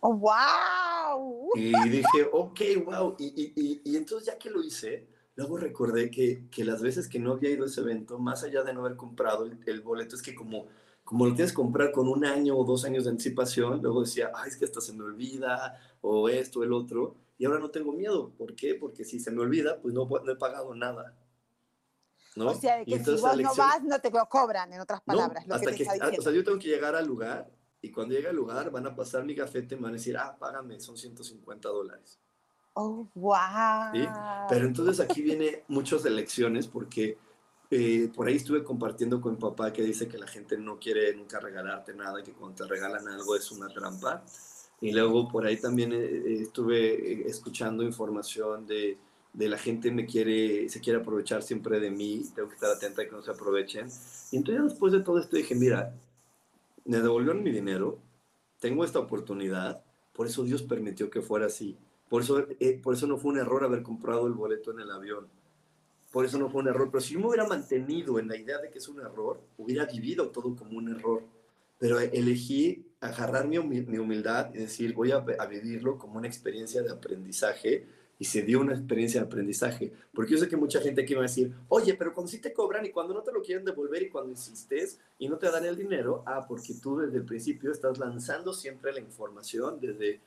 [0.00, 1.50] Oh, wow.
[1.54, 3.16] Y dije, ok, wow.
[3.18, 7.18] Y, y, y, entonces ya que lo hice, luego recordé que, que, las veces que
[7.18, 10.16] no había ido a ese evento, más allá de no haber comprado el, el boleto,
[10.16, 10.66] es que como
[11.04, 14.32] como lo tienes que comprar con un año o dos años de anticipación, luego decía,
[14.34, 17.92] ay, es que hasta se me olvida, o esto, el otro, y ahora no tengo
[17.92, 18.32] miedo.
[18.36, 18.74] ¿Por qué?
[18.74, 21.14] Porque si se me olvida, pues no, no he pagado nada.
[22.36, 22.48] ¿no?
[22.48, 25.44] O sea, que si vos no vas, no te lo cobran, en otras palabras.
[25.48, 27.50] hasta que, ah, o sea, yo tengo que llegar al lugar,
[27.82, 30.16] y cuando llegue al lugar van a pasar mi gafete y me van a decir,
[30.16, 32.18] ah, págame, son 150 dólares.
[32.72, 33.92] Oh, wow.
[33.92, 34.06] ¿Sí?
[34.48, 37.18] Pero entonces aquí viene muchas elecciones porque
[37.70, 41.14] eh, por ahí estuve compartiendo con mi papá que dice que la gente no quiere
[41.16, 44.24] nunca regalarte nada, que cuando te regalan algo es una trampa.
[44.80, 48.98] Y luego por ahí también eh, eh, estuve escuchando información de,
[49.32, 53.02] de, la gente me quiere, se quiere aprovechar siempre de mí, tengo que estar atenta
[53.02, 53.88] a que no se aprovechen.
[54.30, 55.94] Y entonces después de todo esto dije, mira,
[56.84, 57.98] me devolvieron mi dinero,
[58.60, 61.78] tengo esta oportunidad, por eso Dios permitió que fuera así.
[62.08, 62.46] Por eso,
[62.82, 65.26] por eso no fue un error haber comprado el boleto en el avión
[66.14, 66.90] por eso no fue un error.
[66.92, 69.84] Pero si yo me hubiera mantenido en la idea de que es un error, hubiera
[69.84, 71.24] vivido todo como un error.
[71.76, 77.88] Pero elegí agarrar mi, humildad y decir, voy a, vivirlo como una experiencia de aprendizaje.
[78.16, 79.92] Y se dio una experiencia de aprendizaje.
[80.12, 82.52] Porque yo sé que mucha gente aquí va a decir, oye, pero cuando sí te
[82.52, 85.64] cobran y cuando no te lo quieren devolver y cuando insistes y no te dan
[85.64, 90.20] el dinero, ah, porque tú desde el principio estás lanzando siempre la información desde,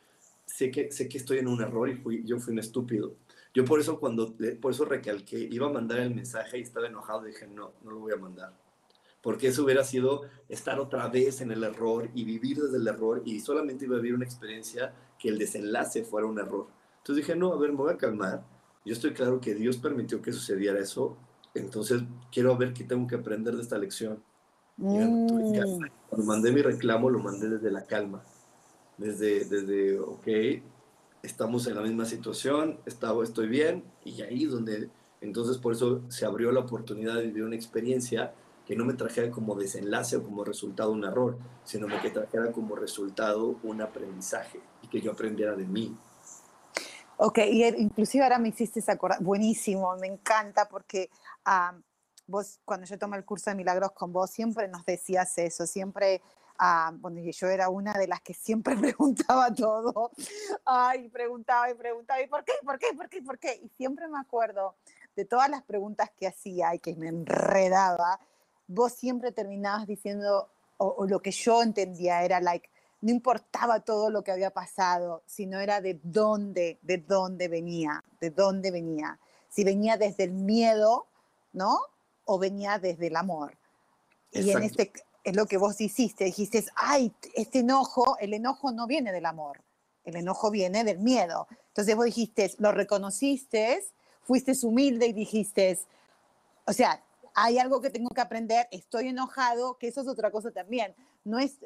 [0.46, 3.16] sé que, sé que estoy en un error y fui, yo fui un estúpido
[3.58, 7.24] yo por eso cuando, por eso recalqué, iba a mandar el mensaje y estaba enojado,
[7.24, 8.54] dije, no, no lo voy a mandar.
[9.20, 13.24] Porque eso hubiera sido estar otra vez en el error y vivir desde el error
[13.26, 16.68] y solamente iba a vivir una experiencia que el desenlace fuera un error.
[17.00, 18.46] Entonces dije, no, a ver, me voy a calmar.
[18.86, 21.18] Yo estoy claro que Dios permitió que sucediera eso,
[21.56, 24.24] entonces quiero ver qué tengo que aprender de esta lección.
[24.76, 25.26] Mm.
[26.10, 28.24] Cuando mandé mi reclamo, lo mandé desde la calma,
[29.00, 30.28] desde, desde, ok,
[31.28, 34.90] estamos en la misma situación, estaba, estoy bien, y ahí es donde,
[35.22, 38.34] entonces por eso se abrió la oportunidad de vivir una experiencia
[38.66, 42.76] que no me trajera como desenlace o como resultado un error, sino que trajera como
[42.76, 45.96] resultado un aprendizaje y que yo aprendiera de mí.
[47.18, 51.10] Ok, y inclusive ahora me hiciste acordar, buenísimo, me encanta porque
[52.28, 56.22] vos cuando yo tomé el curso de milagros con vos siempre nos decías eso, siempre
[56.58, 60.12] Ah, bueno, yo era una de las que siempre preguntaba todo.
[60.66, 62.54] Ay, preguntaba y preguntaba, ¿y por qué?
[62.64, 62.88] ¿Por qué?
[62.96, 63.22] ¿Por qué?
[63.22, 63.62] ¿Por qué?
[63.64, 64.76] Y siempre me acuerdo
[65.16, 68.20] de todas las preguntas que hacía y que me enredaba,
[68.68, 72.70] vos siempre terminabas diciendo, o, o lo que yo entendía era, like,
[73.02, 78.32] no importaba todo lo que había pasado, sino era de dónde, de dónde venía, de
[78.32, 79.20] dónde venía.
[79.50, 81.08] Si venía desde el miedo,
[81.54, 81.80] ¿no?
[82.26, 83.58] O venía desde el amor.
[84.32, 84.92] Y en este
[85.30, 89.64] es lo que vos hiciste, dijiste, ay, este enojo, el enojo no viene del amor,
[90.04, 91.48] el enojo viene del miedo.
[91.68, 93.84] Entonces vos dijiste, lo reconociste,
[94.22, 95.80] fuiste humilde y dijiste,
[96.66, 97.04] o sea,
[97.34, 100.96] hay algo que tengo que aprender, estoy enojado, que eso es otra cosa también
[101.28, 101.60] no es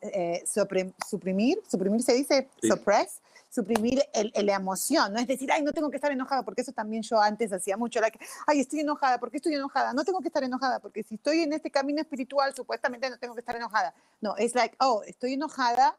[0.00, 5.72] eh, suprimir, suprimir se dice, suppress, suprimir el, la emoción, no es decir, ay, no
[5.72, 9.18] tengo que estar enojada, porque eso también yo antes hacía mucho, like, ay, estoy enojada,
[9.18, 9.92] ¿por qué estoy enojada?
[9.92, 13.34] No tengo que estar enojada, porque si estoy en este camino espiritual, supuestamente no tengo
[13.34, 13.94] que estar enojada.
[14.20, 15.98] No, es like, oh, estoy enojada,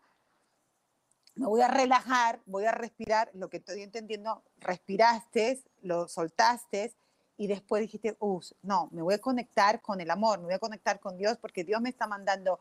[1.36, 6.96] me voy a relajar, voy a respirar, lo que estoy entendiendo, respiraste, lo soltaste,
[7.38, 10.60] y después dijiste, uff, no, me voy a conectar con el amor, me voy a
[10.60, 12.60] conectar con Dios porque Dios me está mandando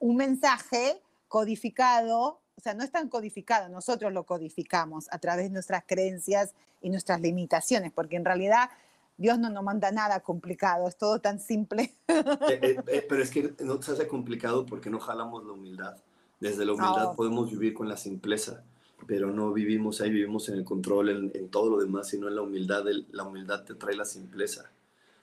[0.00, 5.50] un mensaje codificado, o sea, no es tan codificado, nosotros lo codificamos a través de
[5.50, 8.68] nuestras creencias y nuestras limitaciones, porque en realidad
[9.16, 11.94] Dios no nos manda nada complicado, es todo tan simple.
[12.08, 15.96] Eh, eh, eh, pero es que no se hace complicado porque no jalamos la humildad.
[16.40, 17.14] Desde la humildad oh.
[17.14, 18.64] podemos vivir con la simpleza,
[19.06, 22.34] pero no vivimos ahí, vivimos en el control, en, en todo lo demás, sino en
[22.34, 22.84] la humildad.
[23.12, 24.68] la humildad te trae la simpleza.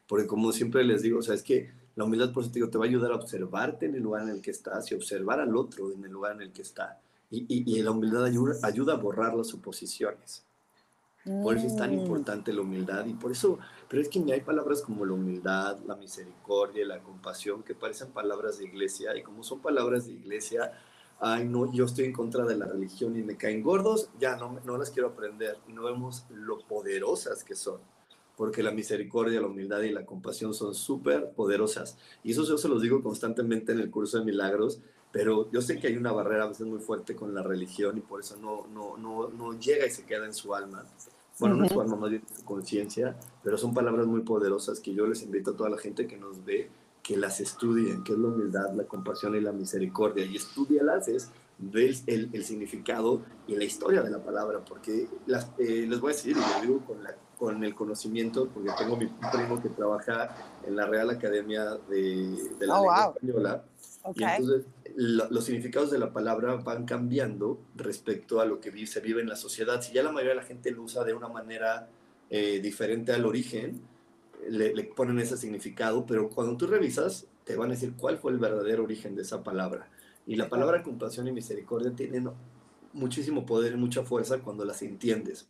[0.08, 2.70] Porque como siempre les digo, o sea, es que la humildad, por eso te digo,
[2.70, 5.42] te va a ayudar a observarte en el lugar en el que estás y observar
[5.42, 7.02] al otro en el lugar en el que está.
[7.32, 10.46] Y, y, la humildad ayuda, ayuda, a borrar las suposiciones.
[11.42, 12.00] Por eso es tan mm.
[12.00, 13.58] importante la humildad y por eso,
[13.90, 18.60] pero es que hay palabras como la humildad, la misericordia, la compasión que parecen palabras
[18.60, 20.72] de iglesia y como son palabras de iglesia,
[21.20, 24.60] ay no, yo estoy en contra de la religión y me caen gordos, ya no,
[24.66, 27.80] no las quiero aprender y no vemos lo poderosas que son
[28.36, 31.98] porque la misericordia, la humildad y la compasión son súper poderosas.
[32.24, 34.82] Y eso yo se los digo constantemente en el curso de milagros,
[35.16, 38.02] pero yo sé que hay una barrera a veces muy fuerte con la religión y
[38.02, 40.84] por eso no, no, no, no llega y se queda en su alma.
[41.40, 44.82] Bueno, no en su alma, más bien en su conciencia, pero son palabras muy poderosas
[44.82, 46.70] que yo les invito a toda la gente que nos ve
[47.02, 50.26] que las estudien, que es la humildad, la compasión y la misericordia.
[50.26, 55.50] Y estudialas es ver el, el, significado y la historia de la palabra, porque las,
[55.60, 58.98] eh, les voy a decir, y lo digo con la con el conocimiento, porque tengo
[58.98, 60.36] mi primo que trabaja
[60.66, 63.64] en la Real Academia de, la oh, Lengua Española.
[64.16, 69.22] Y entonces los significados de la palabra van cambiando respecto a lo que se vive
[69.22, 69.82] en la sociedad.
[69.82, 71.90] Si ya la mayoría de la gente lo usa de una manera
[72.30, 73.82] eh, diferente al origen,
[74.50, 78.32] le, le, ponen ese significado, pero cuando tú revisas, te van a decir cuál fue
[78.32, 79.90] el verdadero origen de esa palabra.
[80.26, 82.30] Y la palabra compasión y misericordia tienen
[82.94, 85.48] muchísimo poder y mucha fuerza cuando las entiendes.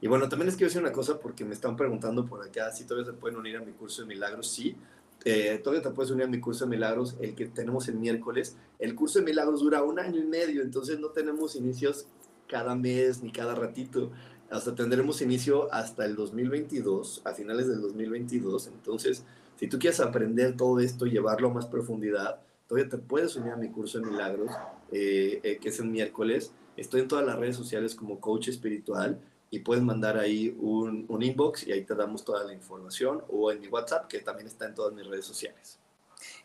[0.00, 2.84] Y bueno, también les quiero decir una cosa porque me están preguntando por acá si
[2.84, 4.48] todavía se pueden unir a mi curso de milagros.
[4.48, 4.76] Sí,
[5.24, 8.56] eh, todavía te puedes unir a mi curso de milagros, el que tenemos el miércoles.
[8.78, 12.06] El curso de milagros dura un año y medio, entonces no tenemos inicios
[12.48, 14.10] cada mes ni cada ratito.
[14.50, 18.66] Hasta tendremos inicio hasta el 2022, a finales del 2022.
[18.66, 19.24] Entonces,
[19.56, 23.52] si tú quieres aprender todo esto y llevarlo a más profundidad, todavía te puedes unir
[23.52, 24.50] a mi curso de milagros,
[24.90, 26.52] eh, eh, que es el miércoles.
[26.76, 29.20] Estoy en todas las redes sociales como coach espiritual
[29.52, 33.52] y puedes mandar ahí un, un, inbox y ahí te damos toda la información o
[33.52, 35.78] en mi WhatsApp que también está en todas mis redes sociales.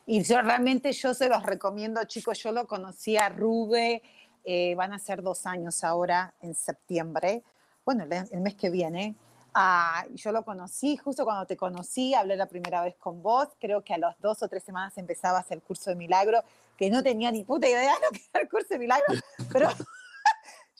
[0.05, 4.03] Y yo realmente yo se los recomiendo, chicos, yo lo conocí a Rube,
[4.43, 7.43] eh, van a ser dos años ahora en septiembre,
[7.85, 9.15] bueno, el, mes que viene.
[9.53, 13.85] Ah, yo lo conocí justo cuando te conocí, hablé la primera vez con vos, creo
[13.85, 16.43] que a las dos o tres semanas empezabas el curso de milagro,
[16.75, 19.05] que no tenía ni puta idea de lo que era el curso de milagro,
[19.53, 19.69] pero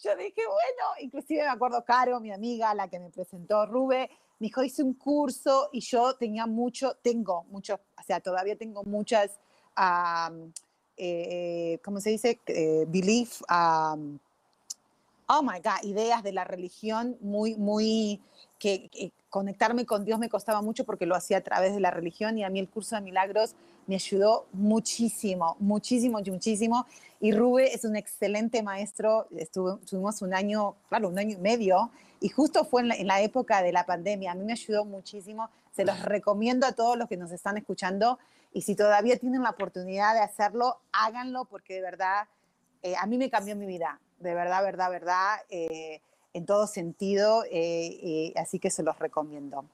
[0.04, 4.48] yo dije, bueno, inclusive me acuerdo Caro, mi amiga, la que me presentó, Rube, me
[4.48, 9.40] dijo, hice un curso y yo tenía mucho, tengo muchos, o sea, todavía tengo muchas,
[10.98, 12.40] eh, ¿cómo se dice?
[12.46, 18.22] Eh, belief, oh my God, ideas de la religión muy, muy,
[18.60, 22.38] que, conectarme con Dios me costaba mucho porque lo hacía a través de la religión
[22.38, 23.56] y a mí el curso de milagros
[23.88, 26.86] me ayudó muchísimo, muchísimo, muchísimo.
[27.20, 32.30] Y Rube es un excelente maestro, estuvimos un año, claro, un año y medio, y
[32.30, 36.00] justo fue en la, época de la pandemia, a mí me ayudó muchísimo, se los
[36.04, 38.20] recomiendo a todos los que nos están escuchando,
[38.54, 42.28] y si todavía tienen la oportunidad de hacerlo, háganlo porque de verdad,
[42.84, 45.38] eh, a mí me cambió mi vida, de verdad, verdad, verdad.
[45.50, 46.02] Eh,
[46.34, 49.66] en todo sentido, eh, así que se los recomiendo.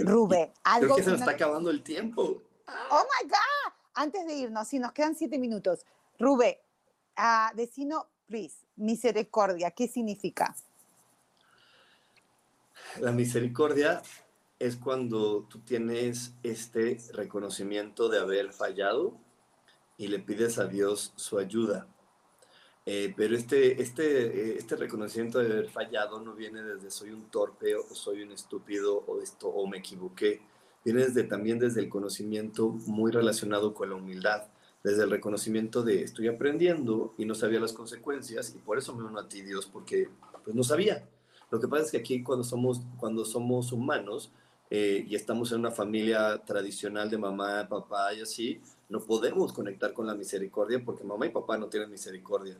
[0.00, 0.86] Rube, algo.
[0.86, 2.42] Creo que se nos está acabando el tiempo.
[2.90, 3.72] Oh my God.
[3.94, 5.84] Antes de irnos, sí, nos quedan siete minutos.
[6.18, 6.60] Rube,
[7.18, 10.54] uh, decino, please, misericordia, ¿qué significa?
[13.00, 14.02] La misericordia
[14.58, 19.18] es cuando tú tienes este reconocimiento de haber fallado
[19.96, 21.86] y le pides a Dios su ayuda.
[22.84, 27.30] Eh, pero este, este, eh, este reconocimiento de haber fallado no viene desde soy un
[27.30, 30.40] torpe o soy un estúpido o, esto, o me equivoqué.
[30.84, 34.48] Viene desde, también desde el conocimiento muy relacionado con la humildad,
[34.82, 39.04] desde el reconocimiento de estoy aprendiendo y no sabía las consecuencias y por eso me
[39.04, 40.08] uno a ti, Dios, porque
[40.44, 41.08] pues no sabía.
[41.52, 44.32] Lo que pasa es que aquí cuando somos, cuando somos humanos
[44.70, 49.92] eh, y estamos en una familia tradicional de mamá, papá y así, no podemos conectar
[49.92, 52.56] con la misericordia porque mamá y papá no tienen misericordia.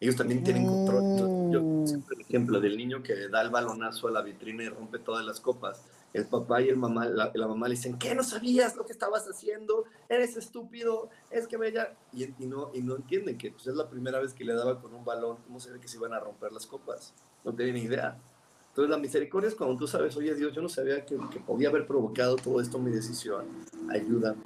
[0.00, 1.50] Ellos también tienen control.
[1.50, 1.86] Yo mm.
[1.86, 5.24] siempre el ejemplo del niño que da el balonazo a la vitrina y rompe todas
[5.24, 5.82] las copas.
[6.12, 9.26] El papá y el mamá, la, mamá le dicen, ¿qué no sabías lo que estabas
[9.26, 9.84] haciendo?
[10.08, 11.96] Eres estúpido, es que bella.
[12.12, 14.80] Y, y, no, y no entienden que pues, es la primera vez que le daba
[14.80, 17.12] con un balón, ¿cómo se ve que se iban a romper las copas?
[17.44, 18.16] No tienen ni idea.
[18.68, 21.68] Entonces la misericordia es cuando tú sabes, oye Dios, yo no sabía que, que podía
[21.68, 23.44] haber provocado todo esto mi decisión.
[23.90, 24.38] Ayúdame.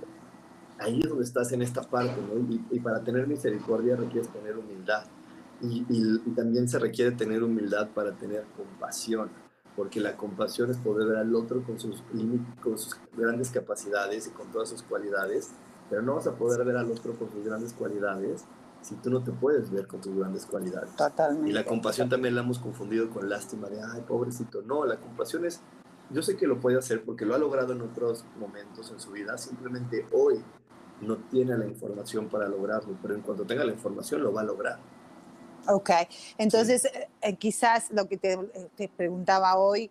[0.78, 2.40] Ahí es donde estás en esta parte, ¿no?
[2.50, 5.04] Y, y para tener misericordia requieres tener humildad
[5.62, 9.30] y, también se requiere tener humildad para tener compasión,
[9.76, 12.02] porque la compasión es poder ver al otro con sus,
[12.62, 15.52] con sus grandes capacidades y con todas sus cualidades,
[15.88, 18.44] pero no vas a poder ver al otro con sus grandes cualidades
[18.82, 20.94] si tú no te puedes ver con tus grandes cualidades.
[20.96, 21.50] Totalmente.
[21.50, 24.62] Y la compasión también la hemos confundido con lástima de, ay, pobrecito.
[24.62, 25.60] No, la compasión es,
[26.10, 29.12] yo sé que lo puede hacer porque lo ha logrado en otros momentos en su
[29.12, 30.42] vida, simplemente hoy
[31.00, 34.44] no tiene la información para lograrlo, pero en cuanto tenga la información lo va a
[34.44, 34.78] lograr.
[35.68, 35.90] Ok,
[36.38, 39.90] entonces eh, eh, quizás lo que te, eh, te, preguntaba hoy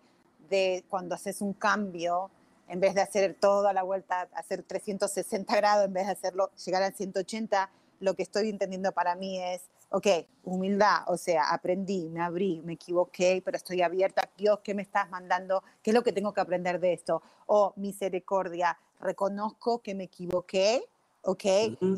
[0.50, 2.30] de cuando haces un cambio,
[2.68, 6.82] en vez de hacer toda la vuelta, hacer 360 grados, en vez de hacerlo, llegar
[6.82, 7.70] al 180,
[8.00, 10.06] lo que estoy entendiendo para mí es, ok,
[10.44, 15.08] humildad, o sea, aprendí, me abrí, me equivoqué, pero estoy abierta, Dios, ¿qué me estás
[15.08, 15.62] mandando?
[15.82, 17.22] ¿Qué es lo que tengo que aprender de esto?
[17.46, 20.84] O misericordia, reconozco que me equivoqué,
[21.22, 21.42] ok,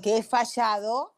[0.01, 1.13] que he fallado,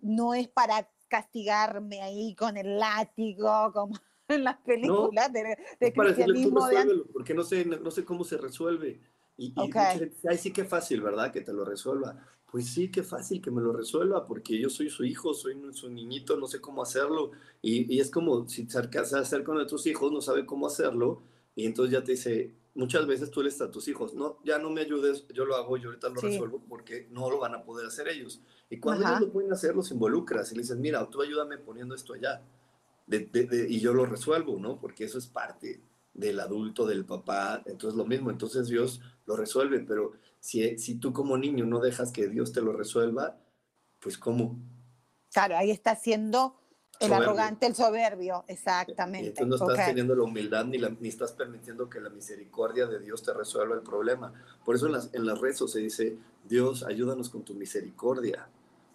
[0.00, 3.98] no es para castigarme ahí con el látigo, como
[4.28, 6.66] en las películas de, de cristianismo.
[6.68, 7.04] de...
[7.12, 9.00] Porque no sé, no sé cómo se resuelve.
[9.36, 10.12] Y, y okay.
[10.28, 11.32] ay, sí que fácil, ¿verdad?
[11.32, 12.24] Que te lo resuelva.
[12.50, 15.90] Pues sí, qué fácil que me lo resuelva, porque yo soy su hijo, soy su
[15.90, 17.32] niñito, no sé cómo hacerlo.
[17.60, 21.22] Y, y es como si se a hacer con otros hijos, no sabe cómo hacerlo,
[21.54, 24.70] y entonces ya te dice, muchas veces tú les a tus hijos, no, ya no
[24.70, 27.88] me ayudes, yo lo hago, yo ahorita lo resuelvo, porque no lo van a poder
[27.88, 28.40] hacer ellos.
[28.70, 31.96] Y cuando ellos lo pueden hacer, los involucras y le dices, mira, tú ayúdame poniendo
[31.96, 32.40] esto allá.
[33.08, 34.78] y yo lo resuelvo, ¿no?
[34.80, 35.82] Porque eso es parte
[36.14, 37.62] del adulto, del papá.
[37.66, 39.80] Entonces lo mismo, entonces Dios lo resuelve.
[39.80, 43.36] Pero si, si tú como niño no dejas que Dios te lo resuelva,
[43.98, 44.56] pues ¿cómo?
[45.32, 46.60] Claro, ahí está siendo
[47.00, 49.28] el arrogante, el soberbio, exactamente.
[49.28, 52.98] entonces no estás teniendo la humildad ni, la, ni estás permitiendo que la misericordia de
[52.98, 54.32] Dios te resuelva el problema.
[54.64, 56.16] Por eso en las, en las rezos se dice,
[56.48, 58.48] Dios, ayúdanos con tu misericordia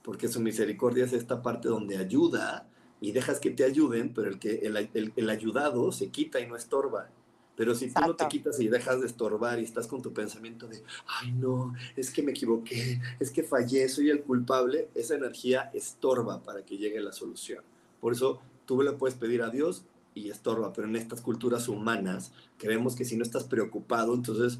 [0.03, 2.67] porque su misericordia es esta parte donde ayuda
[3.01, 6.55] y dejas que te ayuden, pero el, que, el, el, ayudado se quita y no
[6.55, 7.09] estorba.
[7.55, 10.67] Pero si tú no te quitas y dejas de estorbar y estás con tu pensamiento
[10.67, 15.69] de, ay no, es que me equivoqué, es que fallé, soy el culpable, esa energía
[15.73, 17.63] estorba para que llegue la solución.
[18.03, 22.33] Por eso tú le puedes pedir a Dios y estorba, pero en estas culturas humanas
[22.57, 24.59] creemos que si no estás preocupado, entonces,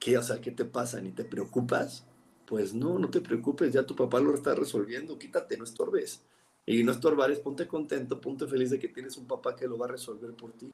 [0.00, 1.00] ¿qué, o sea, ¿qué te pasa?
[1.00, 2.04] ¿Ni te preocupas?
[2.44, 6.24] Pues no, no te preocupes, ya tu papá lo está resolviendo, quítate, no estorbes.
[6.66, 9.78] Y no estorbar es ponte contento, ponte feliz de que tienes un papá que lo
[9.78, 10.72] va a resolver por ti.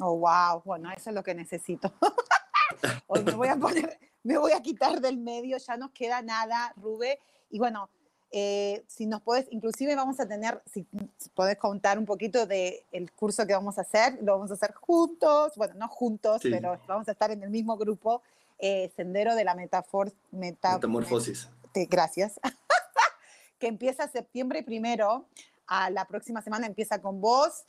[0.00, 1.92] Oh, wow, bueno, eso es lo que necesito.
[3.08, 6.72] Hoy me voy a poner, me voy a quitar del medio, ya no queda nada,
[6.76, 7.18] Rube.
[7.50, 7.90] Y bueno,
[8.38, 10.86] eh, si nos puedes, inclusive vamos a tener, si,
[11.34, 14.74] puedes contar un poquito del el curso que vamos a hacer, lo vamos a hacer
[14.74, 18.20] juntos, bueno, no juntos, pero vamos a estar en el mismo grupo
[18.58, 21.48] eh, Sendero de la metafor Metamorfosis.
[21.88, 22.38] gracias.
[23.58, 25.24] que empieza septiembre primero.
[25.66, 27.64] A la próxima semana empieza con vos.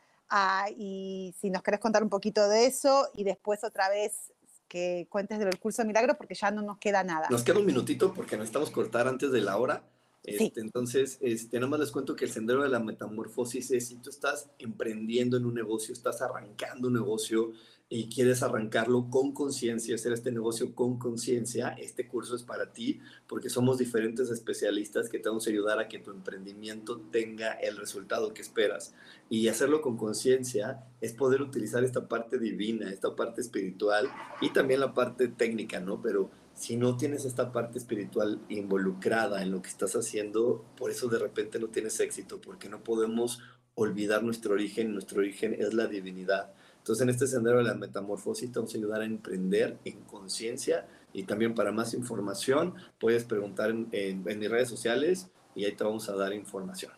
[0.75, 4.33] y si nos querés contar un poquito de eso y después otra vez
[4.67, 7.27] que cuentes del curso de milagros porque ya no nos queda nada.
[7.29, 9.81] Nos queda un minutito porque necesitamos cortar antes de la hora.
[10.27, 13.95] Este, entonces, este, nada más les cuento que el sendero de la metamorfosis es si
[13.95, 17.53] tú estás emprendiendo en un negocio, estás arrancando un negocio,
[17.89, 22.99] y quieres arrancarlo con conciencia, hacer este negocio con conciencia, este curso es para ti
[23.27, 28.33] porque somos diferentes especialistas que te vamos ayudar a que tu emprendimiento tenga el resultado
[28.33, 28.93] que esperas.
[29.29, 34.09] Y hacerlo con conciencia es poder utilizar esta parte divina, esta parte espiritual
[34.41, 36.01] y también la parte técnica, ¿no?
[36.01, 41.07] Pero si no tienes esta parte espiritual involucrada en lo que estás haciendo, por eso
[41.07, 43.39] de repente no tienes éxito, porque no podemos
[43.75, 48.51] olvidar nuestro origen, nuestro origen es la divinidad Entonces, en este sendero de la metamorfosis
[48.51, 53.69] te vamos a ayudar a emprender en conciencia y también para más información puedes preguntar
[53.69, 56.91] en, en, mis redes sociales y ahí te vamos a dar información.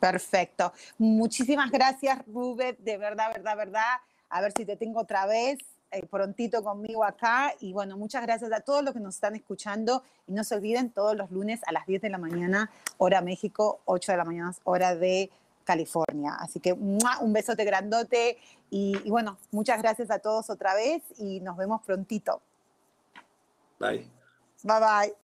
[0.00, 0.72] Perfecto.
[0.96, 2.76] Muchísimas gracias, Rubén.
[2.78, 3.96] De verdad, verdad, verdad.
[4.30, 5.58] A ver si te tengo otra vez
[5.90, 7.54] eh, prontito conmigo acá.
[7.60, 10.02] Y bueno, muchas gracias a todos los que nos están escuchando.
[10.26, 13.80] Y no se olviden, todos los lunes a las 10 de la mañana, hora México,
[13.84, 15.30] 8 de la mañana, hora de
[15.64, 16.36] California.
[16.38, 18.38] Así que un besote grandote
[18.70, 22.40] y, y bueno, muchas gracias a todos otra vez y nos vemos prontito.
[23.78, 24.08] Bye.
[24.62, 25.25] Bye bye.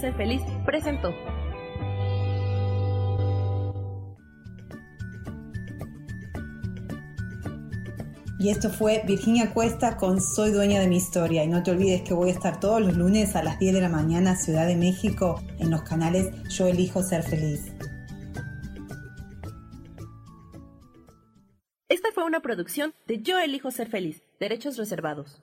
[0.00, 1.14] Ser feliz presentó.
[8.38, 11.44] Y esto fue Virginia Cuesta con Soy dueña de mi historia.
[11.44, 13.80] Y no te olvides que voy a estar todos los lunes a las 10 de
[13.82, 17.70] la mañana Ciudad de México en los canales Yo elijo ser feliz.
[21.90, 25.42] Esta fue una producción de Yo elijo ser feliz, derechos reservados.